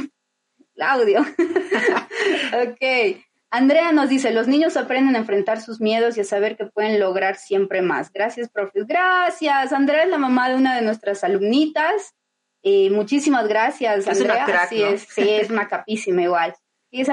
[0.76, 1.20] Claudio.
[2.62, 3.16] ok.
[3.50, 7.00] Andrea nos dice, los niños aprenden a enfrentar sus miedos y a saber que pueden
[7.00, 8.12] lograr siempre más.
[8.12, 8.84] Gracias, profe.
[8.84, 9.72] Gracias.
[9.72, 12.14] Andrea es la mamá de una de nuestras alumnitas.
[12.62, 14.44] Y muchísimas gracias, Andrea.
[14.44, 16.54] Es sí, es, sí, es macapísima igual.
[16.90, 17.08] Y es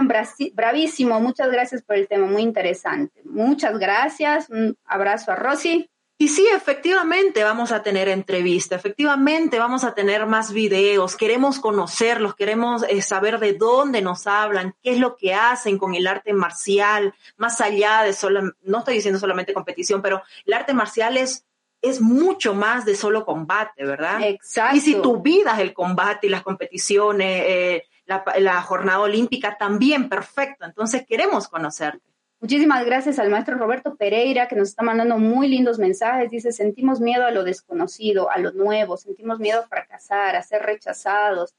[0.53, 1.19] bravísimo.
[1.19, 3.21] Muchas gracias por el tema, muy interesante.
[3.23, 4.49] Muchas gracias.
[4.49, 5.89] Un abrazo a Rosy.
[6.17, 12.35] Y sí, efectivamente vamos a tener entrevista, efectivamente vamos a tener más videos, queremos conocerlos,
[12.35, 16.31] queremos eh, saber de dónde nos hablan, qué es lo que hacen con el arte
[16.33, 21.45] marcial, más allá de solo, no estoy diciendo solamente competición, pero el arte marcial es,
[21.81, 24.21] es mucho más de solo combate, ¿verdad?
[24.21, 24.77] Exacto.
[24.77, 30.09] Y si tu vida es el combate y las competiciones, eh, la, jornada olímpica también,
[30.09, 30.65] perfecto.
[30.65, 32.12] Entonces queremos conocerte.
[32.43, 36.29] Muchísimas gracias al maestro Roberto Pereira que nos está mandando muy lindos mensajes.
[36.29, 40.61] Dice, sentimos miedo a lo desconocido, a lo nuevo, sentimos miedo a fracasar, a ser
[40.61, 41.55] rechazados.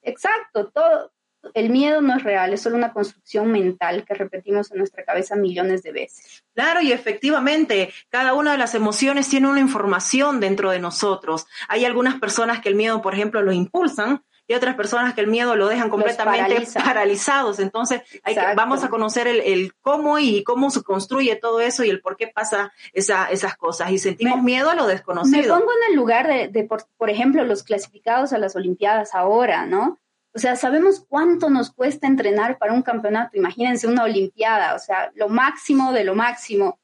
[0.00, 1.12] Exacto, todo,
[1.52, 5.36] el miedo no es real, es solo una construcción mental que repetimos en nuestra cabeza
[5.36, 6.42] millones de veces.
[6.54, 11.46] Claro, y efectivamente, cada una de las emociones tiene una información dentro de nosotros.
[11.68, 15.26] Hay algunas personas que el miedo, por ejemplo, lo impulsan, y otras personas que el
[15.26, 17.58] miedo lo dejan completamente paralizados.
[17.60, 21.90] Entonces, hay que, vamos a conocer el, cómo y cómo se construye todo eso y
[21.90, 23.90] el por qué pasa esa, esas cosas.
[23.90, 25.54] Y sentimos miedo a lo desconocido.
[25.54, 29.14] Me pongo en el lugar de, de por, por, ejemplo, los clasificados a las Olimpiadas
[29.14, 29.98] ahora, ¿no?
[30.34, 33.36] O sea, sabemos cuánto nos cuesta entrenar para un campeonato.
[33.36, 36.80] Imagínense una Olimpiada, o sea, lo máximo de lo máximo.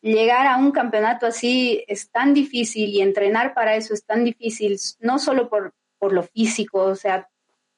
[0.00, 4.78] Llegar a un campeonato así es tan difícil y entrenar para eso es tan difícil,
[5.00, 7.28] no solo por, por lo físico, o sea,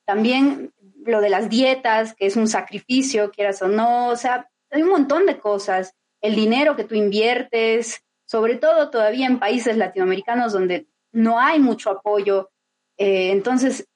[0.07, 0.73] también
[1.05, 4.89] lo de las dietas, que es un sacrificio, quieras o no, o sea, hay un
[4.89, 5.95] montón de cosas.
[6.23, 11.91] El dinero que tú inviertes, sobre todo todavía en países latinoamericanos donde no hay mucho
[11.91, 12.49] apoyo.
[12.97, 13.87] Eh, entonces,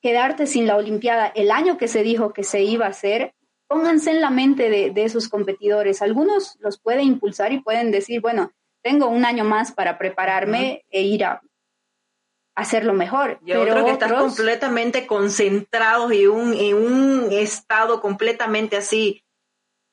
[0.00, 3.34] quedarte sin la Olimpiada el año que se dijo que se iba a hacer,
[3.66, 6.00] pónganse en la mente de, esos competidores.
[6.00, 8.52] Algunos los puede impulsar y pueden decir, bueno,
[8.84, 11.42] tengo un año más para prepararme e ir a
[12.54, 13.38] hacerlo mejor.
[13.44, 19.24] Y pero otro que están completamente concentrados y un, en un estado completamente así,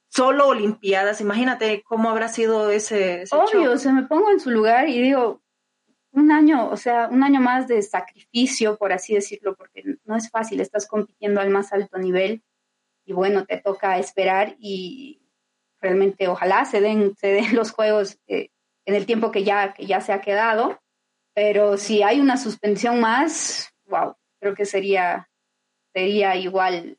[0.10, 1.22] solo Olimpiadas.
[1.22, 3.24] Imagínate cómo habrá sido ese.
[3.32, 5.42] Obvio, se me pongo en su lugar y digo,
[6.12, 10.30] un año, o sea, un año más de sacrificio, por así decirlo, porque no es
[10.30, 12.44] fácil, estás compitiendo al más alto nivel
[13.06, 15.22] y bueno, te toca esperar y
[15.80, 18.50] realmente ojalá se den, se den los juegos eh,
[18.86, 20.82] en el tiempo que ya, que ya se ha quedado,
[21.34, 25.30] pero si hay una suspensión más, wow, creo que sería,
[25.94, 26.98] sería igual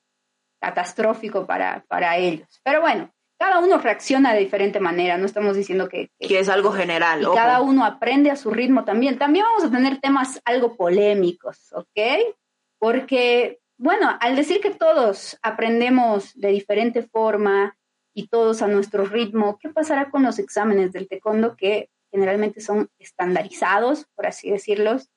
[0.60, 2.60] catastrófico para, para ellos.
[2.62, 6.10] Pero bueno, cada uno reacciona de diferente manera, no estamos diciendo que...
[6.20, 7.22] Que, es algo general.
[7.22, 9.18] Y cada uno aprende a su ritmo también.
[9.18, 12.36] También vamos a tener temas algo polémicos, ¿ok?
[12.78, 17.76] Porque, bueno, al decir que todos aprendemos de diferente forma
[18.14, 22.90] y todos a nuestro ritmo, ¿qué pasará con los exámenes del taekwondo que generalmente son
[22.98, 25.08] estandarizados, por así decirlos?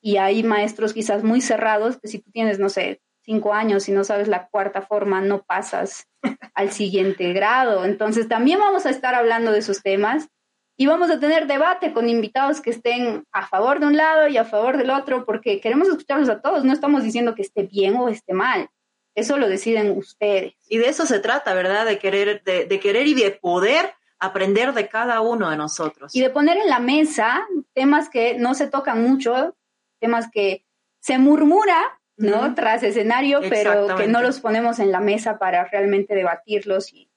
[0.00, 3.92] Y hay maestros quizás muy cerrados que si tú tienes, no sé, cinco años y
[3.92, 6.08] no sabes la cuarta forma, no pasas
[6.54, 7.84] al siguiente grado.
[7.84, 10.28] Entonces también vamos a estar hablando de esos temas
[10.76, 14.38] y vamos a tener debate con invitados que estén a favor de un lado y
[14.38, 17.96] a favor del otro, porque queremos escucharlos a todos, no estamos diciendo que esté bien
[17.96, 18.70] o esté mal.
[19.14, 20.54] Eso lo deciden ustedes.
[20.68, 21.84] Y de eso se trata, ¿verdad?
[21.84, 26.14] De querer, de, de querer y de poder aprender de cada uno de nosotros.
[26.14, 29.56] Y de poner en la mesa temas que no se tocan mucho,
[29.98, 30.66] temas que
[31.00, 32.54] se murmura, ¿no?
[32.54, 37.08] Tras escenario, pero que no los ponemos en la mesa para realmente debatirlos y,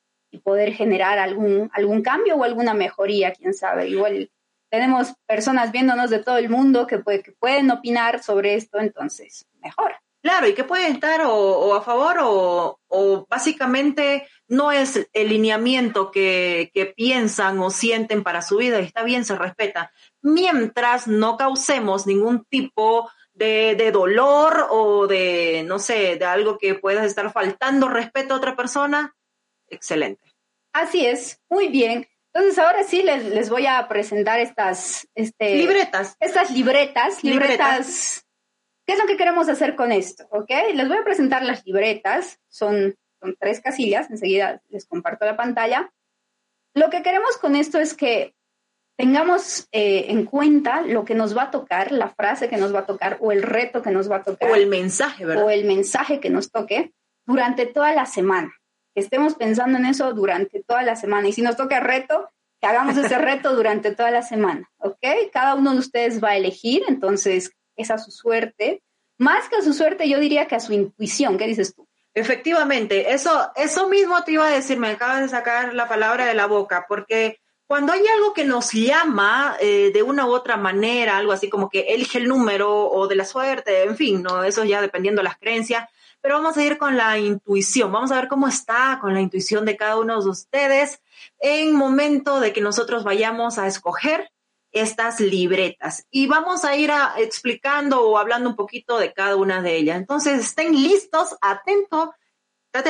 [0.44, 3.88] poder generar algún, algún cambio o alguna mejoría, quién sabe.
[3.88, 4.32] Igual
[4.72, 9.46] tenemos personas viéndonos de todo el mundo que, puede, que pueden opinar sobre esto, entonces,
[9.62, 9.94] mejor.
[10.24, 16.12] Claro, y que pueden estar o, a favor o, o, básicamente no es el lineamiento
[16.12, 22.06] que, que, piensan o sienten para su vida, está bien, se respeta, mientras no causemos
[22.06, 28.34] ningún tipo de, dolor o de, no sé, de algo que puedas estar faltando respeto
[28.34, 29.16] a otra persona,
[29.68, 30.34] excelente.
[30.74, 32.08] Así es, muy bien.
[32.34, 36.16] Entonces ahora sí les, les voy a presentar estas este, libretas.
[36.20, 38.26] Estas libretas, libretas,
[38.86, 40.28] ¿Qué es lo que queremos hacer con esto?
[40.30, 40.50] ¿Ok?
[40.74, 42.40] Les voy a presentar las libretas.
[42.50, 44.10] Son, son tres casillas.
[44.10, 45.92] Enseguida les comparto la pantalla.
[46.76, 48.36] Lo que queremos con esto es que
[48.98, 52.80] tengamos eh, en cuenta lo que nos va a tocar, la frase que nos va
[52.80, 54.52] a tocar o el reto que nos va a tocar.
[54.52, 55.46] O el mensaje, ¿verdad?
[55.46, 56.94] O el mensaje que nos toque
[57.26, 58.54] durante toda la semana.
[58.94, 61.28] Que estemos pensando en eso durante toda la semana.
[61.28, 65.06] Y si nos toca reto, que hagamos ese reto durante toda la semana, ¿ok?
[65.32, 68.84] Cada uno de ustedes va a elegir, entonces es a su suerte.
[69.18, 71.38] Más que a su suerte, yo diría que a su intuición.
[71.38, 71.88] ¿Qué dices tú?
[72.16, 76.36] Efectivamente, eso, eso mismo te iba a decir, me acabas de sacar la palabra de
[76.36, 81.18] la boca, porque cuando hay algo que nos llama eh, de una u otra manera,
[81.18, 84.64] algo así como que elige el número o de la suerte, en fin, no, eso
[84.64, 85.90] ya dependiendo de las creencias,
[86.22, 89.66] pero vamos a ir con la intuición, vamos a ver cómo está con la intuición
[89.66, 91.02] de cada uno de ustedes
[91.40, 94.30] en momento de que nosotros vayamos a escoger
[94.74, 99.78] estas libretas y vamos a ir explicando o hablando un poquito de cada una de
[99.78, 99.98] ellas.
[99.98, 102.10] Entonces, estén listos, atentos,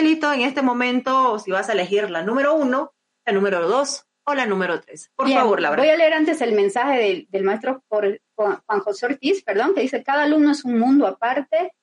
[0.02, 2.94] listo en este momento, si vas a elegir la número uno,
[3.26, 5.12] la número dos o la número tres.
[5.16, 5.82] Por favor, Laura.
[5.82, 10.24] Voy a leer antes el mensaje del, maestro Juan José Ortiz, perdón, que dice, cada
[10.24, 11.74] alumno es un mundo aparte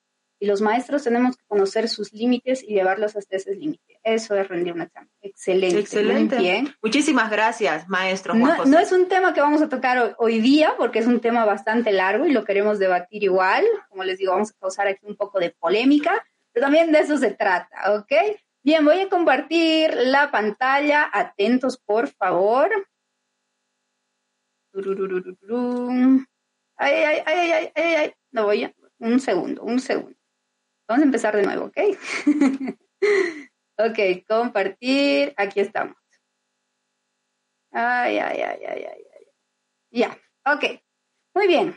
[0.41, 3.99] y los maestros tenemos que conocer sus límites y llevarlos hasta ese límite.
[4.03, 5.11] Eso es rendir un examen.
[5.21, 5.79] Excelente.
[5.79, 6.35] Excelente.
[6.35, 6.75] Muy bien.
[6.81, 10.73] Muchísimas gracias, maestro Juan no, No es un tema que vamos a tocar hoy, día
[10.77, 13.63] porque es un tema bastante largo y lo queremos debatir igual.
[13.89, 17.19] Como les digo, vamos a causar aquí un poco de polémica, pero también de eso
[17.19, 18.11] se trata, ¿ok?
[18.63, 21.07] Bien, voy a compartir la pantalla.
[21.13, 22.71] Atentos, por favor.
[26.77, 28.13] Ay, ay, ay, ay, ay, ay.
[28.31, 28.73] No voy a.
[28.97, 30.20] Un segundo, un segundo.
[30.87, 31.77] Vamos a empezar de nuevo, ¿ok?
[33.77, 35.33] ok, compartir.
[35.37, 35.95] Aquí estamos.
[37.71, 39.25] Ay, ay, ay, ay, ay, ay.
[39.91, 40.81] Ya, ok.
[41.33, 41.75] Muy bien.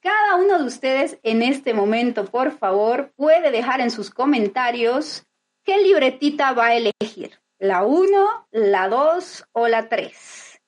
[0.00, 5.26] Cada uno de ustedes en este momento, por favor, puede dejar en sus comentarios
[5.64, 7.40] qué libretita va a elegir.
[7.58, 10.60] La 1, la 2 o la 3.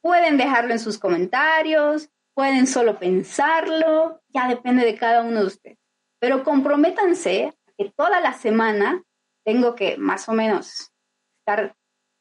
[0.00, 5.78] Pueden dejarlo en sus comentarios, pueden solo pensarlo, ya depende de cada uno de ustedes.
[6.20, 9.02] Pero comprométanse que toda la semana
[9.42, 10.92] tengo que más o menos
[11.40, 11.74] estar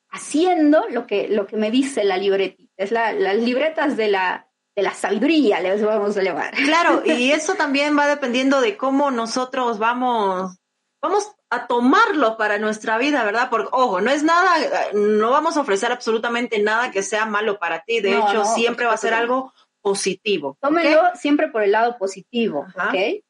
[0.09, 2.71] haciendo lo que, lo que me dice la libretita.
[2.77, 6.53] Es las libretas de la, de la sabiduría, les vamos a llamar.
[6.53, 10.57] Claro, y eso también va dependiendo de cómo nosotros vamos,
[11.01, 13.49] vamos a tomarlo para nuestra vida, ¿verdad?
[13.49, 14.53] Porque, ojo, no es nada,
[14.93, 17.99] no vamos a ofrecer absolutamente nada que sea malo para ti.
[17.99, 19.51] De hecho, siempre va a ser algo
[19.85, 20.57] positivo.
[20.59, 23.21] Tómenlo siempre por el lado positivo, ¿ok?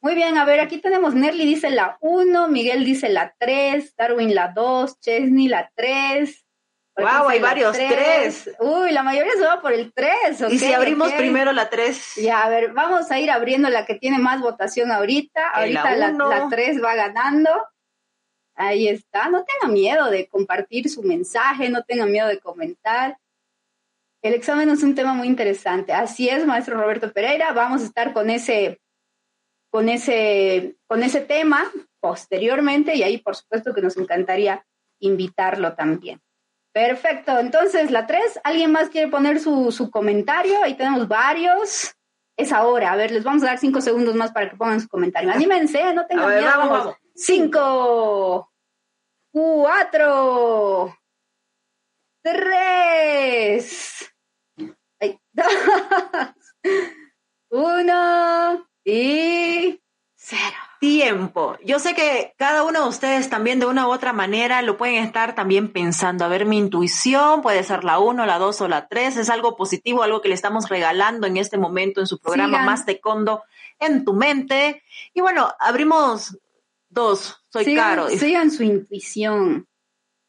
[0.00, 4.32] Muy bien, a ver, aquí tenemos Nerly dice la 1, Miguel dice la 3, Darwin
[4.32, 6.46] la 2, Chesney la 3.
[6.98, 8.50] Wow, hay varios, 3.
[8.60, 10.52] Uy, la mayoría se va por el 3.
[10.52, 12.14] ¿Y si abrimos primero la 3?
[12.22, 15.50] Ya, a ver, vamos a ir abriendo la que tiene más votación ahorita.
[15.50, 17.50] Ahorita la, la 3 va ganando.
[18.54, 19.28] Ahí está.
[19.30, 23.18] No tenga miedo de compartir su mensaje, no tenga miedo de comentar.
[24.24, 25.92] El examen es un tema muy interesante.
[25.92, 27.52] Así es, maestro Roberto Pereira.
[27.52, 28.80] Vamos a estar con ese,
[29.70, 34.64] con ese, con ese tema posteriormente y ahí por supuesto que nos encantaría
[34.98, 36.22] invitarlo también.
[36.72, 37.38] Perfecto.
[37.38, 40.62] Entonces, la tres, ¿alguien más quiere poner su, comentario?
[40.62, 41.94] Ahí tenemos varios.
[42.34, 42.92] Es ahora.
[42.92, 45.30] A ver, les vamos a dar cinco segundos más para que pongan su comentario.
[45.30, 46.46] Anímense, no tengan miedo.
[46.46, 46.96] Vamos.
[47.14, 48.50] Cinco,
[49.30, 50.96] cuatro,
[52.22, 54.13] tres,
[57.50, 59.80] uno y
[60.14, 60.56] cero.
[60.80, 61.56] Tiempo.
[61.64, 64.96] Yo sé que cada uno de ustedes también de una u otra manera lo pueden
[64.96, 66.26] estar también pensando.
[66.26, 69.16] A ver, mi intuición puede ser la uno, la dos o la tres.
[69.16, 72.84] Es algo positivo, algo que le estamos regalando en este momento en su programa Más
[72.84, 73.44] Taekwondo
[73.80, 74.82] en tu mente.
[75.14, 76.38] Y bueno, abrimos
[76.90, 77.42] dos.
[77.48, 78.10] Soy Caro.
[78.10, 79.66] Sigan su intuición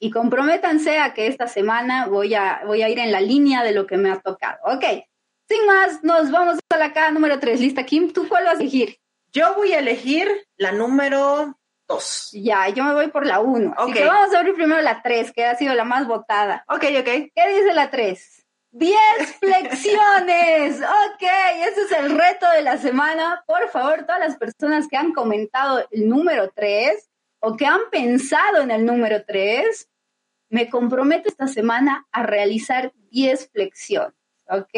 [0.05, 3.71] y comprométanse a que esta semana voy a, voy a ir en la línea de
[3.71, 4.59] lo que me ha tocado.
[4.63, 4.83] Ok,
[5.49, 7.59] sin más, nos vamos a la cara número 3.
[7.59, 8.13] ¿Lista, Kim?
[8.13, 8.99] ¿Tú cuál vas a elegir?
[9.31, 12.29] Yo voy a elegir la número 2.
[12.33, 13.71] Ya, yo me voy por la 1.
[13.71, 13.79] Ok.
[13.79, 16.63] Así que vamos a abrir primero la 3, que ha sido la más votada.
[16.69, 17.31] Ok, ok.
[17.33, 18.45] ¿Qué dice la 3?
[18.73, 18.97] 10
[19.39, 20.81] flexiones.
[20.81, 21.23] ok,
[21.67, 23.43] ese es el reto de la semana.
[23.47, 28.61] Por favor, todas las personas que han comentado el número 3 o que han pensado
[28.61, 29.89] en el número 3,
[30.55, 34.13] me comprometo esta semana a realizar 10 flexiones,
[34.47, 34.69] ¿ok?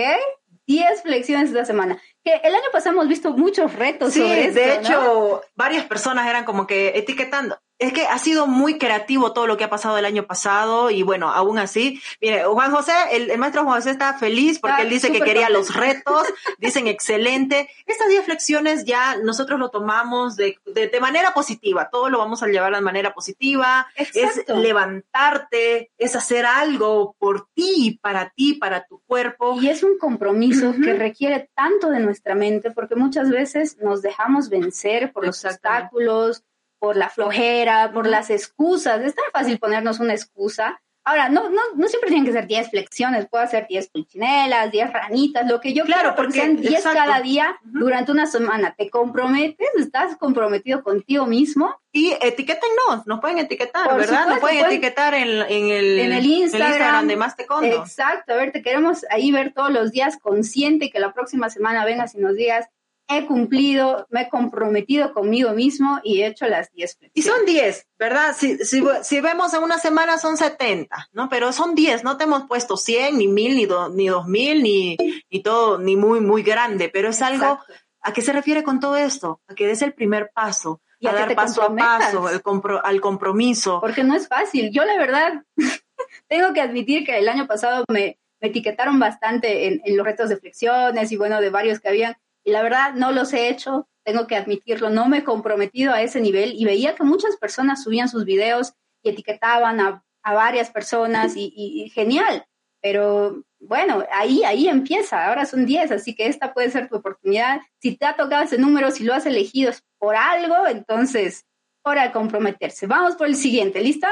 [0.65, 2.01] 10 flexiones esta semana.
[2.23, 6.45] Que el año pasado hemos visto muchos retos sí, sobre de hecho, varias personas eran
[6.45, 10.05] como que etiquetando, es que ha sido muy creativo todo lo que ha pasado el
[10.05, 14.59] año pasado y bueno, aún así, mire, Juan José, el, maestro Juan José está feliz
[14.59, 16.23] porque él dice que quería los retos,
[16.57, 17.69] dicen excelente.
[17.85, 22.47] Estas 10 flexiones ya nosotros lo tomamos de, de, manera positiva, todo lo vamos a
[22.47, 28.99] llevar de manera positiva, es levantarte, es hacer algo por ti, para ti, para tu
[29.05, 29.59] cuerpo.
[29.61, 34.49] Y es un compromiso que requiere tanto de nuestra mente porque muchas veces nos dejamos
[34.49, 36.43] vencer por los obstáculos,
[36.79, 39.01] por la flojera, por las excusas.
[39.01, 40.79] Es tan fácil ponernos una excusa.
[41.07, 44.91] Ahora, no, no, no siempre tienen que ser 10 flexiones, puedo hacer 10 pulchinelas, 10
[44.91, 48.75] ranitas, lo que yo claro, quiero, porque sean 10 cada día durante una semana.
[48.77, 49.69] ¿Te comprometes?
[49.77, 51.79] ¿Estás comprometido contigo mismo?
[51.93, 54.27] Y etiquétennos, nos pueden etiquetar, ¿verdad?
[54.27, 58.61] nos pueden, etiquetar en, en, el, en el Instagram, de Más Exacto, a ver, te
[58.61, 62.67] queremos ahí ver todos los días consciente que la próxima semana vengas y nos digas,
[63.08, 67.88] he cumplido, me he comprometido conmigo mismo y he hecho las 10 Y son 10,
[67.97, 68.36] ¿verdad?
[68.38, 71.30] Si, si, si, vemos en una semana son 70, ¿no?
[71.30, 74.97] Pero son 10, no te hemos puesto 100, ni 1000, ni, do, ni 2000, ni,
[75.32, 77.60] ni todo, ni muy, muy grande, pero es algo,
[78.01, 79.41] ¿a qué se refiere con todo esto?
[79.47, 82.99] A que des el primer paso, y a, dar paso a paso, el compro, al
[82.99, 83.80] compromiso.
[83.80, 84.72] Porque no es fácil.
[84.72, 85.43] Yo la verdad
[86.28, 90.30] tengo que admitir que el año pasado me, me etiquetaron bastante en, en los retos
[90.30, 92.18] de flexiones y bueno, de varios que habían
[92.52, 96.22] la verdad no los he hecho, tengo que admitirlo, no me he comprometido a ese
[96.22, 98.74] nivel y veía que muchas personas subían sus videos
[99.04, 102.45] y etiquetaban a, varias personas y, genial,
[102.82, 107.62] pero bueno, ahí, ahí empieza, ahora son 10, así que esta puede ser tu oportunidad.
[107.80, 111.45] Si te ha tocado ese número, si lo has elegido es por algo, entonces,
[111.82, 112.88] hora de comprometerse.
[112.88, 114.10] Vamos por el siguiente, ¿lista?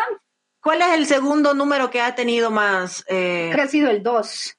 [0.62, 3.04] ¿Cuál es el segundo número que ha tenido más?
[3.08, 3.50] Eh...
[3.52, 4.58] Creo que ha sido el 2.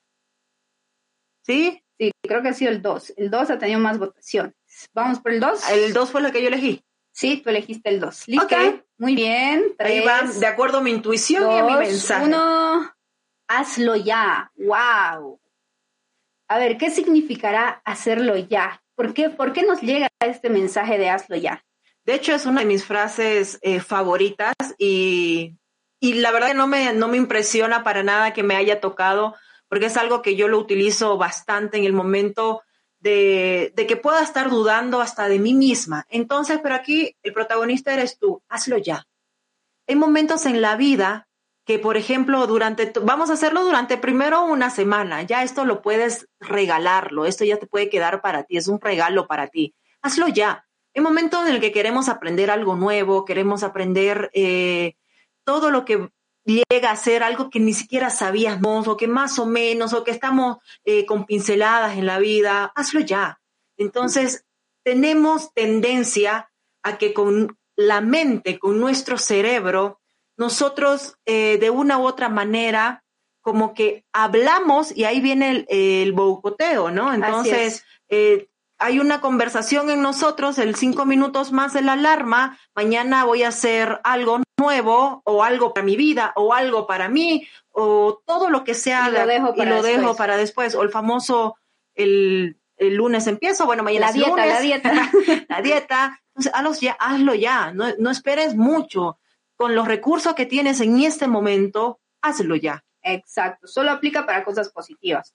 [1.42, 1.82] ¿Sí?
[1.98, 3.14] Sí, creo que ha sido el 2.
[3.16, 4.54] El 2 ha tenido más votaciones.
[4.92, 5.70] Vamos por el 2.
[5.70, 6.84] El 2 fue lo que yo elegí.
[7.12, 8.28] Sí, tú elegiste el 2.
[8.28, 8.56] ¿Listo?
[8.98, 9.74] Muy bien.
[9.78, 12.26] Ahí va, de acuerdo a mi intuición y a mi mensaje.
[12.26, 12.94] Uno,
[13.48, 14.52] hazlo ya.
[14.56, 15.40] ¡Wow!
[16.48, 18.82] A ver, ¿qué significará hacerlo ya?
[18.94, 21.64] ¿Por qué, ¿Por qué nos llega este mensaje de hazlo ya?
[22.04, 25.56] De hecho, es una de mis frases eh, favoritas y,
[26.00, 29.34] y, la verdad que no me, no me impresiona para nada que me haya tocado,
[29.68, 32.62] porque es algo que yo lo utilizo bastante en el momento
[33.00, 36.06] de, que pueda estar dudando hasta de mí misma.
[36.08, 39.06] Entonces, pero aquí el protagonista eres tú, hazlo ya.
[39.86, 41.28] Hay momentos en la vida
[41.64, 46.28] que, por ejemplo, durante, vamos a hacerlo durante primero una semana, ya esto lo puedes
[46.40, 49.74] regalarlo, esto ya te puede quedar para ti, es un regalo para ti.
[50.02, 50.64] Hazlo ya.
[50.94, 54.94] Hay momentos en el que queremos aprender algo nuevo, queremos aprender eh,
[55.44, 56.08] todo lo que
[56.46, 60.12] llega a ser algo que ni siquiera sabíamos o que más o menos o que
[60.12, 63.40] estamos eh, con pinceladas en la vida, hazlo ya.
[63.76, 64.44] Entonces,
[64.84, 66.50] tenemos tendencia
[66.82, 70.00] a que con la mente, con nuestro cerebro,
[70.36, 73.04] nosotros eh, de una u otra manera
[73.40, 77.12] como que hablamos y ahí viene el, el ¿no?
[77.12, 78.48] Entonces, eh,
[78.78, 83.48] hay una conversación en nosotros, el cinco minutos más de la alarma, mañana voy a
[83.48, 88.64] hacer algo nuevo o algo para mi vida o algo para mí o todo lo
[88.64, 90.00] que sea y lo dejo para, lo después.
[90.00, 90.74] Dejo para después.
[90.74, 91.56] O el famoso
[91.94, 94.92] el, el lunes empiezo, bueno, mañana la dieta, lunes, la dieta,
[95.48, 99.18] la dieta, entonces hazlo ya, hazlo ya, no, no esperes mucho,
[99.56, 102.84] con los recursos que tienes en este momento, hazlo ya.
[103.02, 105.34] Exacto, solo aplica para cosas positivas.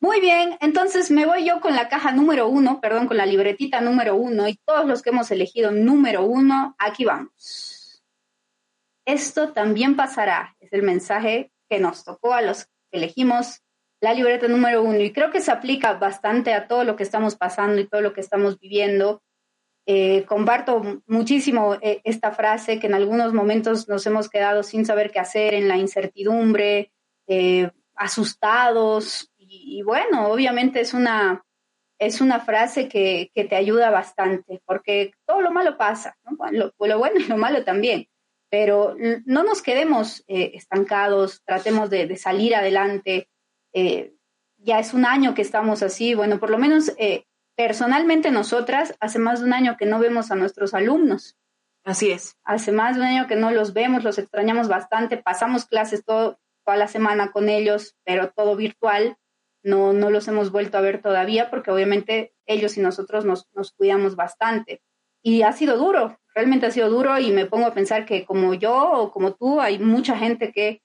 [0.00, 3.80] Muy bien, entonces me voy yo con la caja número uno, perdón, con la libretita
[3.80, 8.04] número uno y todos los que hemos elegido número uno, aquí vamos.
[9.04, 13.62] Esto también pasará, es el mensaje que nos tocó a los que elegimos
[14.00, 17.34] la libreta número uno y creo que se aplica bastante a todo lo que estamos
[17.34, 19.20] pasando y todo lo que estamos viviendo.
[19.84, 25.10] Eh, comparto muchísimo eh, esta frase que en algunos momentos nos hemos quedado sin saber
[25.10, 26.92] qué hacer, en la incertidumbre,
[27.26, 29.27] eh, asustados
[29.64, 31.44] y, y, bueno, obviamente es una,
[31.98, 36.36] es una frase que, que, te ayuda bastante porque todo lo malo pasa, ¿no?
[36.50, 38.08] lo, lo bueno y lo malo también
[38.50, 38.96] pero
[39.26, 43.28] no nos quedemos eh, estancados, tratemos de, de salir adelante.
[43.72, 44.14] Eh,
[44.56, 47.24] ya es un año que estamos así, bueno, por lo menos eh,
[47.56, 51.36] personalmente nosotras, hace más de un año que no vemos a nuestros alumnos.
[51.84, 52.36] Así es.
[52.44, 56.38] Hace más de un año que no los vemos, los extrañamos bastante, pasamos clases todo,
[56.64, 59.16] toda la semana con ellos, pero todo virtual.
[59.68, 63.72] No, no los hemos vuelto a ver todavía porque obviamente ellos y nosotros nos, nos
[63.72, 64.82] cuidamos bastante.
[65.22, 68.54] Y ha sido duro, realmente ha sido duro y me pongo a pensar que como
[68.54, 70.82] yo o como tú, hay mucha gente que,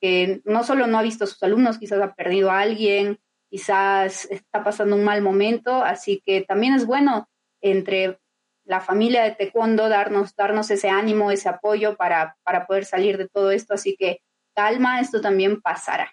[0.00, 3.18] que no solo no ha visto a sus alumnos, quizás ha perdido a alguien,
[3.48, 7.28] quizás está pasando un mal momento, así que también es bueno
[7.60, 8.18] entre
[8.64, 13.28] la familia de Taekwondo darnos, darnos ese ánimo, ese apoyo para, para poder salir de
[13.28, 14.20] todo esto, así que
[14.54, 16.12] calma, esto también pasará.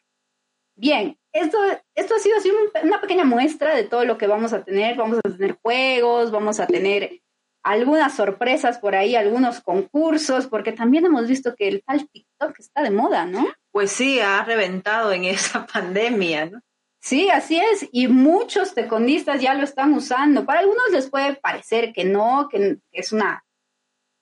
[0.75, 1.57] Bien, esto,
[1.95, 2.51] esto ha sido así
[2.83, 4.95] una pequeña muestra de todo lo que vamos a tener.
[4.95, 7.21] Vamos a tener juegos, vamos a tener
[7.63, 12.83] algunas sorpresas por ahí, algunos concursos, porque también hemos visto que el tal TikTok está
[12.83, 13.47] de moda, ¿no?
[13.71, 16.61] Pues sí, ha reventado en esa pandemia, ¿no?
[17.01, 20.45] Sí, así es, y muchos tecondistas ya lo están usando.
[20.45, 23.43] Para algunos les puede parecer que no, que es una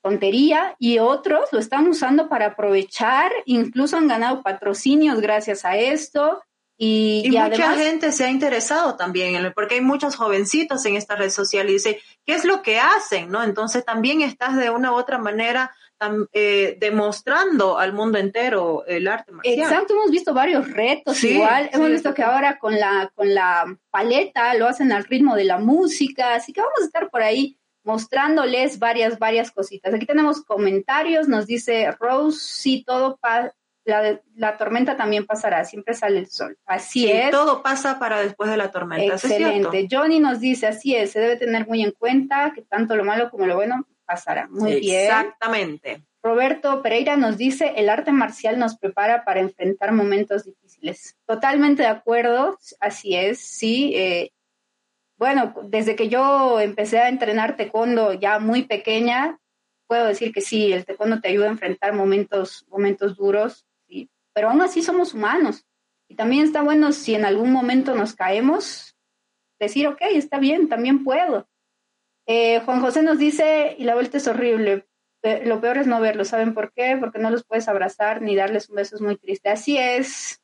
[0.02, 6.42] tontería, y otros lo están usando para aprovechar, incluso han ganado patrocinios gracias a esto.
[6.84, 11.30] Y, y, mucha gente se ha interesado también, porque hay muchos jovencitos en esta red
[11.30, 13.30] social y dice, ¿qué es lo que hacen?
[13.30, 13.44] ¿no?
[13.44, 15.76] Entonces también estás de una u otra manera
[16.34, 19.60] eh, demostrando al mundo entero el arte marcial.
[19.60, 22.16] Exacto, hemos visto varios retos sí, igual, sí, hemos visto sí.
[22.16, 26.52] que ahora con la, con la paleta lo hacen al ritmo de la música, así
[26.52, 29.94] que vamos a estar por ahí mostrándoles varias, varias cositas.
[29.94, 33.54] Aquí tenemos comentarios, nos dice Rose, sí, todo pa
[33.84, 36.58] la, la, tormenta también pasará, siempre sale el sol.
[36.66, 37.32] Así sí, es.
[37.32, 39.16] Todo pasa para después de la tormenta.
[39.16, 39.88] Excelente.
[39.90, 43.30] Johnny nos dice, así es, se debe tener muy en cuenta que tanto lo malo
[43.30, 44.48] como lo bueno pasará.
[44.50, 44.82] Muy Exactamente.
[44.82, 45.04] bien.
[45.04, 46.12] Exactamente.
[46.24, 51.18] Roberto Pereira nos dice, el arte marcial nos prepara para enfrentar momentos difíciles.
[51.26, 53.94] Totalmente de acuerdo, así es, sí.
[53.96, 54.32] Eh,
[55.18, 59.40] bueno, desde que yo empecé a entrenar taekwondo ya muy pequeña,
[59.88, 63.66] puedo decir que sí, el taekwondo te ayuda a enfrentar momentos, momentos duros.
[64.34, 65.66] Pero aún así somos humanos.
[66.08, 68.98] Y también está bueno si en algún momento nos caemos,
[69.60, 71.48] decir, ok, está bien, también puedo.
[72.28, 74.88] Eh, Juan José nos dice, y la vuelta es horrible,
[75.46, 76.98] lo peor es no verlos, ¿saben por qué?
[77.00, 79.50] Porque no los puedes abrazar ni darles un beso, es muy triste.
[79.50, 80.41] Así es,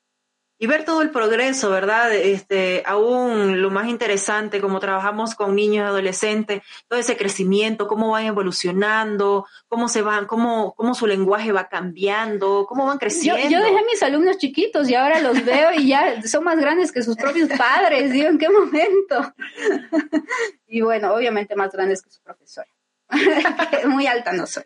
[0.60, 2.14] y ver todo el progreso, ¿verdad?
[2.14, 8.12] Este, aún lo más interesante, como trabajamos con niños y adolescentes, todo ese crecimiento, cómo
[8.12, 13.42] van evolucionando, cómo se van, cómo, cómo su lenguaje va cambiando, cómo van creciendo.
[13.44, 16.60] Yo, yo dejé a mis alumnos chiquitos y ahora los veo y ya son más
[16.60, 19.34] grandes que sus propios padres, digo, ¿en qué momento?
[20.68, 22.68] y bueno, obviamente más grandes que su profesora.
[23.86, 24.64] Muy alta no soy.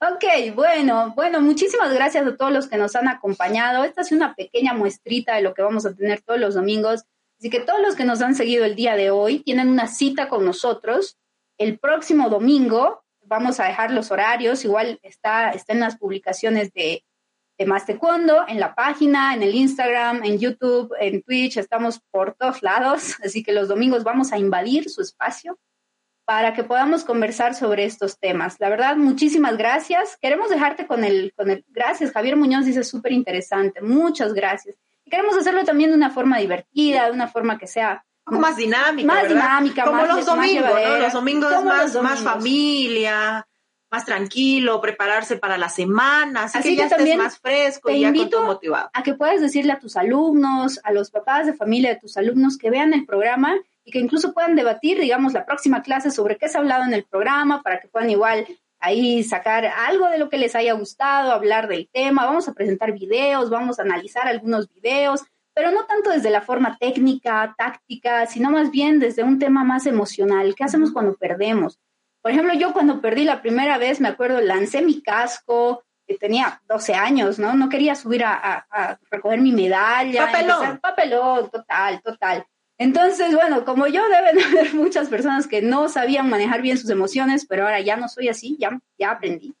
[0.00, 3.82] Ok, bueno, bueno, muchísimas gracias a todos los que nos han acompañado.
[3.82, 7.02] Esta es una pequeña muestrita de lo que vamos a tener todos los domingos.
[7.40, 10.28] Así que todos los que nos han seguido el día de hoy tienen una cita
[10.28, 11.18] con nosotros.
[11.58, 17.04] El próximo domingo vamos a dejar los horarios, igual está, está en las publicaciones de,
[17.58, 22.62] de Más en la página, en el Instagram, en YouTube, en Twitch, estamos por todos
[22.62, 25.58] lados, así que los domingos vamos a invadir su espacio
[26.28, 28.56] para que podamos conversar sobre estos temas.
[28.60, 30.18] La verdad, muchísimas gracias.
[30.20, 32.12] Queremos dejarte con el, con el gracias.
[32.12, 33.80] Javier Muñoz dice súper interesante.
[33.80, 34.76] Muchas gracias.
[35.06, 39.06] Y queremos hacerlo también de una forma divertida, de una forma que sea más dinámica.
[39.06, 40.98] Más dinámica, Como los domingos, ¿no?
[40.98, 43.48] Los domingos más, más familia,
[43.90, 48.44] más tranquilo, prepararse para la semana, así, que ya estés más fresco y ya con
[48.44, 48.90] motivado.
[48.92, 52.58] A que puedas decirle a tus alumnos, a los papás de familia de tus alumnos
[52.58, 53.56] que vean el programa
[53.88, 56.92] y que incluso puedan debatir, digamos, la próxima clase sobre qué se ha hablado en
[56.92, 58.46] el programa para que puedan igual
[58.80, 62.26] ahí sacar algo de lo que les haya gustado, hablar del tema.
[62.26, 65.24] Vamos a presentar videos, vamos a analizar algunos videos,
[65.54, 69.86] pero no tanto desde la forma técnica, táctica, sino más bien desde un tema más
[69.86, 70.54] emocional.
[70.54, 71.78] ¿Qué hacemos cuando perdemos?
[72.20, 76.60] Por ejemplo, yo cuando perdí la primera vez, me acuerdo, lancé mi casco, que tenía
[76.68, 77.54] 12 años, ¿no?
[77.54, 80.26] No quería subir a, a recoger mi medalla.
[80.26, 80.78] Papelón.
[80.78, 82.46] papelón, total, total.
[82.78, 87.44] Entonces, bueno, como yo deben haber muchas personas que no sabían manejar bien sus emociones,
[87.46, 89.54] pero ahora ya no soy así, ya, ya aprendí.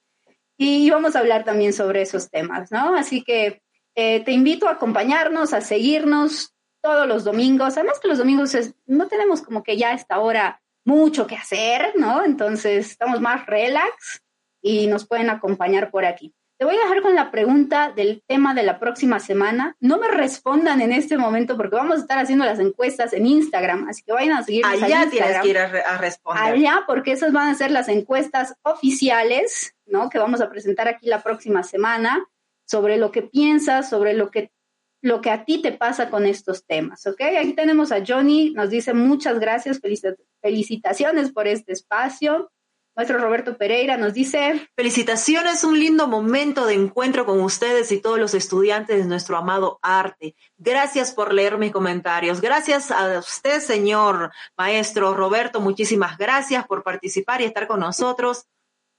[0.56, 2.96] Y vamos a hablar también sobre esos temas, ¿no?
[2.96, 3.62] Así que
[3.94, 7.76] eh, te invito a acompañarnos, a seguirnos todos los domingos.
[7.76, 8.56] Además que los domingos
[8.86, 12.24] no tenemos como que ya a esta hora mucho que hacer, ¿no?
[12.24, 14.22] Entonces estamos más relax
[14.62, 16.34] y nos pueden acompañar por aquí.
[16.58, 19.76] Te voy a dejar con la pregunta del tema de la próxima semana.
[19.78, 23.88] No me respondan en este momento porque vamos a estar haciendo las encuestas en Instagram,
[23.88, 24.66] así que vayan a seguir.
[24.66, 26.42] Allá tienes que ir a, responder.
[26.42, 30.10] Allá, porque esas van a ser las encuestas oficiales, ¿no?
[30.10, 32.28] Que vamos a presentar aquí la próxima semana
[32.66, 34.50] sobre lo que piensas, sobre lo que
[35.00, 37.20] lo que a ti te pasa con estos temas, ¿ok?
[37.40, 39.80] Aquí tenemos a Johnny, nos dice muchas gracias,
[40.42, 42.50] felicitaciones por este espacio.
[42.98, 44.68] Nuestro Roberto Pereira nos dice...
[44.74, 49.78] Felicitaciones, un lindo momento de encuentro con ustedes y todos los estudiantes de nuestro amado
[49.82, 50.34] arte.
[50.56, 52.40] Gracias por leer mis comentarios.
[52.40, 55.60] Gracias a usted, señor maestro Roberto.
[55.60, 58.48] Muchísimas gracias por participar y estar con nosotros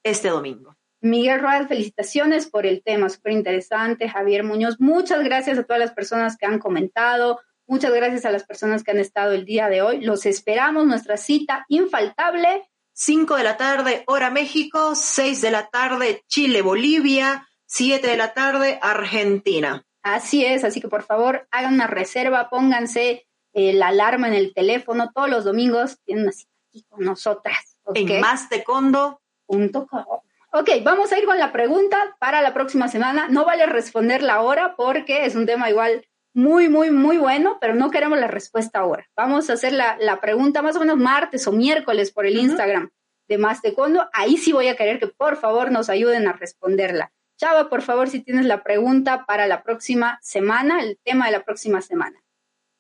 [0.02, 0.78] este domingo.
[1.02, 4.08] Miguel Royal, felicitaciones por el tema, súper interesante.
[4.08, 7.42] Javier Muñoz, muchas gracias a todas las personas que han comentado.
[7.68, 10.00] Muchas gracias a las personas que han estado el día de hoy.
[10.00, 12.64] Los esperamos, nuestra cita infaltable
[13.02, 18.34] 5 de la tarde, hora México, 6 de la tarde, Chile, Bolivia, 7 de la
[18.34, 19.86] tarde, Argentina.
[20.04, 24.54] Así es, así que por favor hagan una reserva, pónganse eh, la alarma en el
[24.54, 27.80] teléfono todos los domingos, tienen una cita aquí con nosotras.
[27.84, 28.06] ¿okay?
[28.06, 30.04] En mastecondo.com.
[30.52, 33.30] Ok, vamos a ir con la pregunta para la próxima semana.
[33.30, 37.92] No vale responderla ahora porque es un tema igual muy, muy, muy bueno, pero no
[37.92, 39.08] queremos la respuesta ahora.
[39.16, 42.92] Vamos a hacer la, pregunta más o menos martes o miércoles por el Instagram
[43.28, 44.10] de Más Taekwondo.
[44.14, 47.12] Ahí sí voy a querer que por favor nos ayuden a responderla.
[47.38, 51.44] Chava, por favor, si tienes la pregunta para la próxima semana, el tema de la
[51.44, 52.20] próxima semana.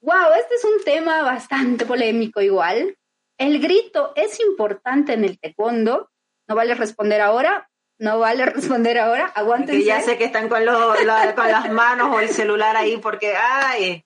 [0.02, 2.98] Wow, este es un tema bastante polémico igual.
[3.38, 6.10] El grito es importante en el taekwondo.
[6.48, 7.69] No vale responder ahora,
[8.00, 9.82] no vale responder ahora, aguántense.
[9.82, 14.06] Que ya sé que están con, con las manos o el celular ahí porque, ay.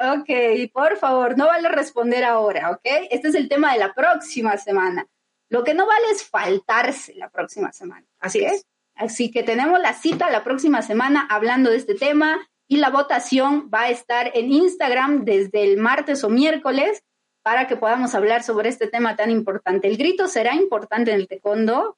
[0.00, 3.08] Ok, por favor, no vale responder ahora, ¿ok?
[3.10, 5.06] Este es el tema de la próxima semana.
[5.48, 8.06] Lo que no vale es faltarse la próxima semana.
[8.20, 8.66] Así es.
[8.94, 13.70] Así que tenemos la cita la próxima semana hablando de este tema y la votación
[13.72, 17.02] va a estar en Instagram desde el martes o miércoles
[17.42, 19.88] para que podamos hablar sobre este tema tan importante.
[19.88, 21.96] El grito será importante en el taekwondo,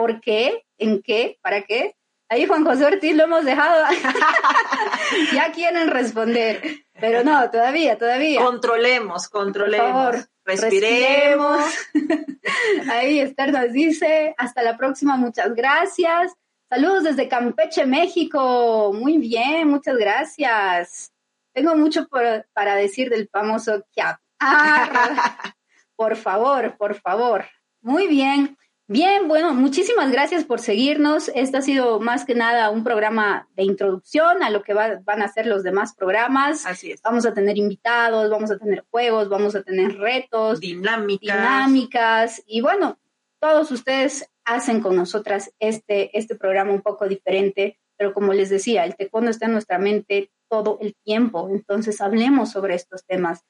[0.00, 0.64] ¿Por qué?
[0.78, 1.38] ¿En qué?
[1.42, 1.94] ¿Para qué?
[2.30, 3.84] Ahí Juan José Ortiz lo hemos dejado.
[5.34, 6.62] ya quieren responder.
[6.98, 8.42] Pero no, todavía, todavía.
[8.42, 9.86] Controlemos, controlemos.
[9.86, 11.60] Por favor, respiremos.
[12.90, 16.32] Ahí Esther nos dice, hasta la próxima, muchas gracias.
[16.70, 18.94] Saludos desde Campeche, México.
[18.94, 21.12] Muy bien, muchas gracias.
[21.52, 24.18] Tengo mucho para decir del famoso Kiap.
[24.40, 25.52] Ah,
[25.94, 27.44] por favor, por favor.
[27.82, 28.56] Muy bien.
[28.92, 31.30] Bien, bueno, muchísimas gracias por seguirnos.
[31.36, 35.28] Este ha sido más que nada un programa de introducción a lo que van a
[35.28, 36.66] ser los demás programas.
[36.66, 37.00] Así es.
[37.00, 41.20] Vamos a tener invitados, vamos a tener juegos, vamos a tener retos, dinámicas.
[41.20, 42.98] dinámicas y bueno,
[43.38, 48.84] todos ustedes hacen con nosotras este, este programa un poco diferente, pero como les decía,
[48.84, 53.44] el taekwondo está en nuestra mente todo el tiempo, entonces hablemos sobre estos temas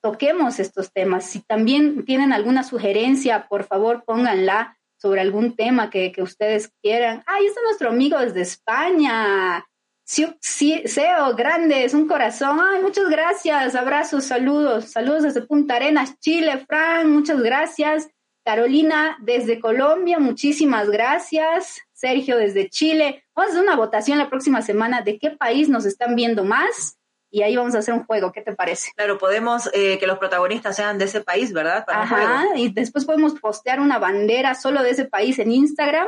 [0.00, 1.24] toquemos estos temas.
[1.24, 7.24] Si también tienen alguna sugerencia, por favor pónganla sobre algún tema que, ustedes quieran.
[7.26, 9.66] Ahí está nuestro amigo desde España.
[10.04, 12.60] Sí, SEO, grandes, un corazón.
[12.60, 13.74] Ay, muchas gracias.
[13.74, 14.92] Abrazos, saludos.
[14.92, 16.64] Saludos desde Punta Arenas, Chile.
[16.68, 18.08] Fran, muchas gracias.
[18.44, 21.80] Carolina desde Colombia, muchísimas gracias.
[21.92, 23.24] Sergio desde Chile.
[23.34, 26.96] Vamos a hacer una votación la próxima semana de qué país nos están viendo más
[27.32, 28.30] y ahí vamos a hacer un juego.
[28.30, 28.92] ¿Qué te parece?
[28.94, 31.84] Claro, podemos eh, que los protagonistas sean de ese país, ¿verdad?
[31.88, 36.06] Ajá, y después podemos postear una bandera solo de ese país en Instagram,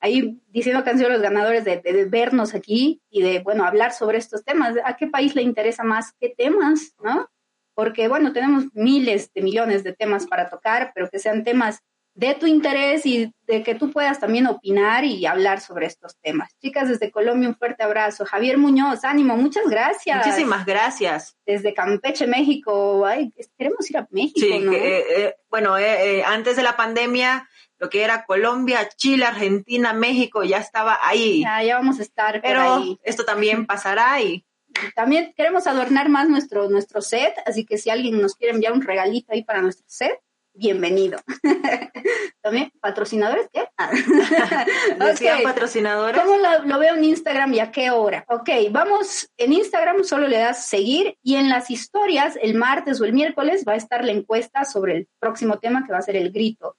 [0.00, 4.18] ahí diciendo que han sido los ganadores de, vernos aquí y de, bueno, hablar sobre
[4.18, 4.74] estos temas.
[4.84, 7.30] ¿A qué país le interesa más qué temas, no?
[7.74, 11.82] Porque, bueno, tenemos miles de millones de temas para tocar, pero que sean temas
[12.14, 16.56] de tu interés y de que tú puedas también opinar y hablar sobre estos temas.
[16.60, 18.24] Chicas, desde Colombia, un fuerte abrazo.
[18.24, 20.24] Javier Muñoz, ánimo, muchas gracias.
[20.24, 21.36] Muchísimas gracias.
[21.44, 23.04] Desde Campeche, México.
[23.04, 24.40] Ay, queremos ir a México.
[24.40, 27.48] Sí, eh, eh, bueno, eh, antes de la pandemia,
[27.78, 31.42] lo que era Colombia, Chile, Argentina, México, ya estaba ahí.
[31.42, 32.40] Ya, ya vamos a estar.
[32.40, 34.46] Pero esto también pasará y
[34.94, 38.82] también queremos adornar más nuestro, nuestro set, así que si alguien nos quiere enviar un
[38.82, 40.18] regalito ahí para nuestro set,
[40.54, 41.18] bienvenido.
[42.42, 43.68] También, ¿patrocinadores qué?
[43.76, 43.90] Ah.
[45.42, 46.20] patrocinadores?
[46.20, 48.24] ¿Cómo lo, veo en Instagram y a qué hora?
[48.28, 53.04] Ok, vamos, en Instagram solo le das seguir y en las historias, el martes o
[53.04, 56.16] el miércoles va a estar la encuesta sobre el próximo tema que va a ser
[56.16, 56.76] el grito.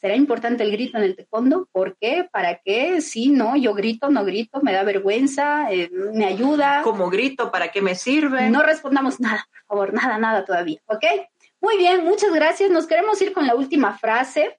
[0.00, 1.68] ¿Será importante el grito en el taekwondo?
[1.70, 2.28] ¿Por qué?
[2.32, 3.00] ¿Para qué?
[3.00, 6.82] Sí, no, yo grito, no grito, me da vergüenza, eh, me ayuda.
[6.82, 7.52] ¿Cómo grito?
[7.52, 8.50] ¿Para qué me sirve?
[8.50, 11.04] No respondamos nada, por favor, nada, nada todavía, ¿ok?
[11.62, 12.70] Muy bien, muchas gracias.
[12.70, 14.58] Nos queremos ir con la última frase,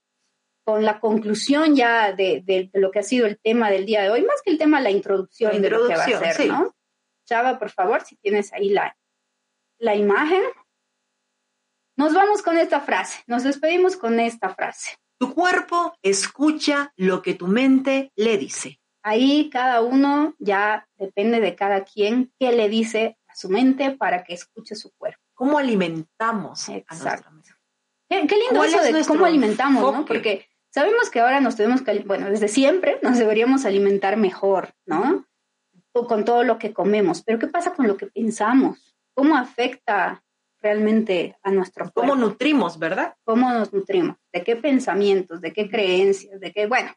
[0.64, 4.24] con la conclusión ya de, lo que ha sido el tema del día de hoy,
[4.24, 6.74] más que el tema, la introducción, de lo que va a ser, ¿no?
[7.28, 8.97] Chava, por favor, si tienes ahí la,
[9.80, 10.43] la imagen.
[11.97, 14.95] Nos vamos con esta frase, nos despedimos con esta frase.
[15.20, 18.80] Tu cuerpo escucha lo que tu mente le dice.
[19.04, 24.24] Ahí cada uno ya depende de cada quien qué le dice a su mente para
[24.24, 27.30] que escuche su cuerpo cómo alimentamos Exacto.
[28.08, 30.06] Qué, lindo eso de cómo alimentamos, ¿no?
[30.06, 35.26] Porque sabemos que ahora nos tenemos que, bueno, desde siempre nos deberíamos alimentar mejor, ¿no?
[35.91, 38.96] con todo lo que comemos, pero ¿qué pasa con lo que pensamos?
[39.14, 40.24] ¿Cómo afecta
[40.62, 42.02] realmente a nuestro cuerpo?
[42.02, 43.16] ¿Cómo nutrimos, verdad?
[43.26, 44.16] ¿Cómo nos nutrimos?
[44.32, 45.41] ¿De qué pensamientos?
[45.41, 46.39] ¿De qué creencias?
[46.39, 46.66] ¿De qué?
[46.66, 46.91] Bueno,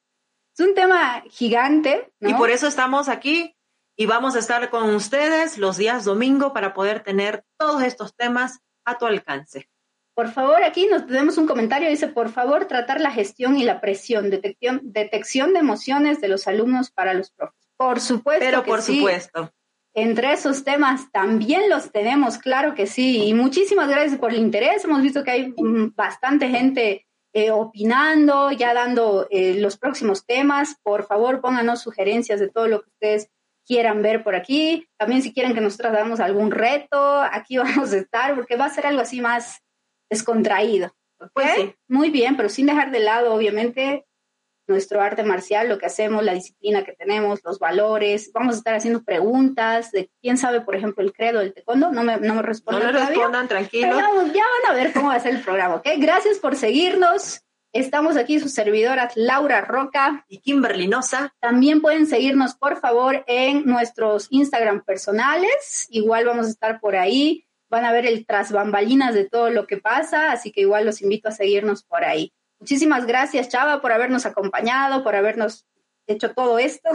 [0.57, 2.11] es un tema gigante.
[2.21, 3.56] Y por eso estamos aquí
[3.97, 8.61] y vamos a estar con ustedes los días domingo para poder tener todos estos temas
[8.85, 9.69] a tu alcance.
[10.15, 13.81] Por favor, aquí nos tenemos un comentario, dice, por favor, tratar la gestión y la
[13.81, 17.69] presión, detección, detección de emociones de los alumnos para los profes.
[17.77, 18.45] Por supuesto.
[18.45, 19.53] Pero por supuesto.
[19.95, 23.25] Entre esos temas también los tenemos, claro que sí.
[23.25, 24.85] Y muchísimas gracias por el interés.
[24.85, 30.77] Hemos visto que hay mm, bastante gente eh, opinando, ya dando eh, los próximos temas.
[30.83, 33.31] Por favor, pónganos sugerencias de todo lo que ustedes
[33.67, 34.89] quieran ver por aquí.
[34.99, 38.71] También si quieren que nosotros hagamos algún reto, aquí vamos a estar, porque va a
[38.71, 39.61] ser algo así más
[40.11, 40.95] descontraído.
[41.33, 44.07] Pues Muy bien, pero sin dejar de lado, obviamente,
[44.69, 48.31] nuestro arte marcial, lo que hacemos, la disciplina que tenemos, los valores.
[48.35, 51.93] Vamos a estar haciendo preguntas de quién sabe, por ejemplo, el credo del taekwondo.
[51.93, 52.93] No me, no me respondan.
[52.93, 53.97] No respondan, tranquilos.
[53.97, 55.89] ya van a ver cómo va a ser el programa, ¿ok?
[55.99, 57.46] Gracias por seguirnos.
[57.77, 61.35] Estamos aquí sus servidoras Laura Roca y Kimberly Nosa.
[61.41, 65.87] También pueden seguirnos, por favor, en nuestros Instagram personales.
[65.91, 67.47] Igual vamos a estar por ahí.
[67.68, 71.03] Van a ver el tras bambalinas de todo lo que pasa, así que igual los
[71.03, 72.33] invito a seguirnos por ahí.
[72.61, 75.66] Muchísimas gracias, Chava, por habernos acompañado, por habernos
[76.07, 76.89] hecho todo esto.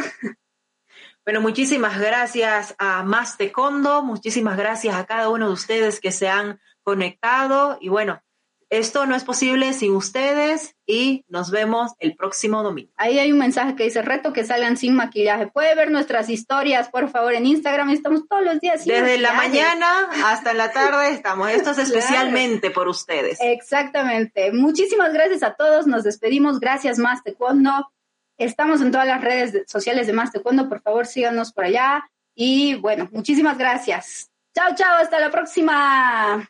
[1.23, 6.27] Bueno, muchísimas gracias a Más Condo, muchísimas gracias a cada uno de ustedes que se
[6.27, 8.23] han conectado y bueno,
[8.71, 12.89] Esto no es posible sin ustedes y nos vemos el próximo domingo.
[12.95, 15.47] Ahí hay un mensaje que dice reto que salgan sin maquillaje.
[15.47, 17.89] Puede ver nuestras historias, por favor, en Instagram.
[17.89, 21.49] Estamos todos los días sin Desde la mañana hasta la tarde estamos.
[21.49, 23.39] Esto es especialmente por ustedes.
[23.41, 24.53] Exactamente.
[24.53, 25.85] Muchísimas gracias a todos.
[25.85, 26.61] Nos despedimos.
[26.61, 27.91] Gracias, Más Taekwondo.
[28.37, 30.69] Estamos en todas las redes sociales de Más Taekwondo.
[30.69, 32.09] Por favor, síganos por allá.
[32.33, 34.31] Y bueno, muchísimas gracias.
[34.55, 34.95] Chao, chao.
[34.95, 36.49] Hasta la próxima.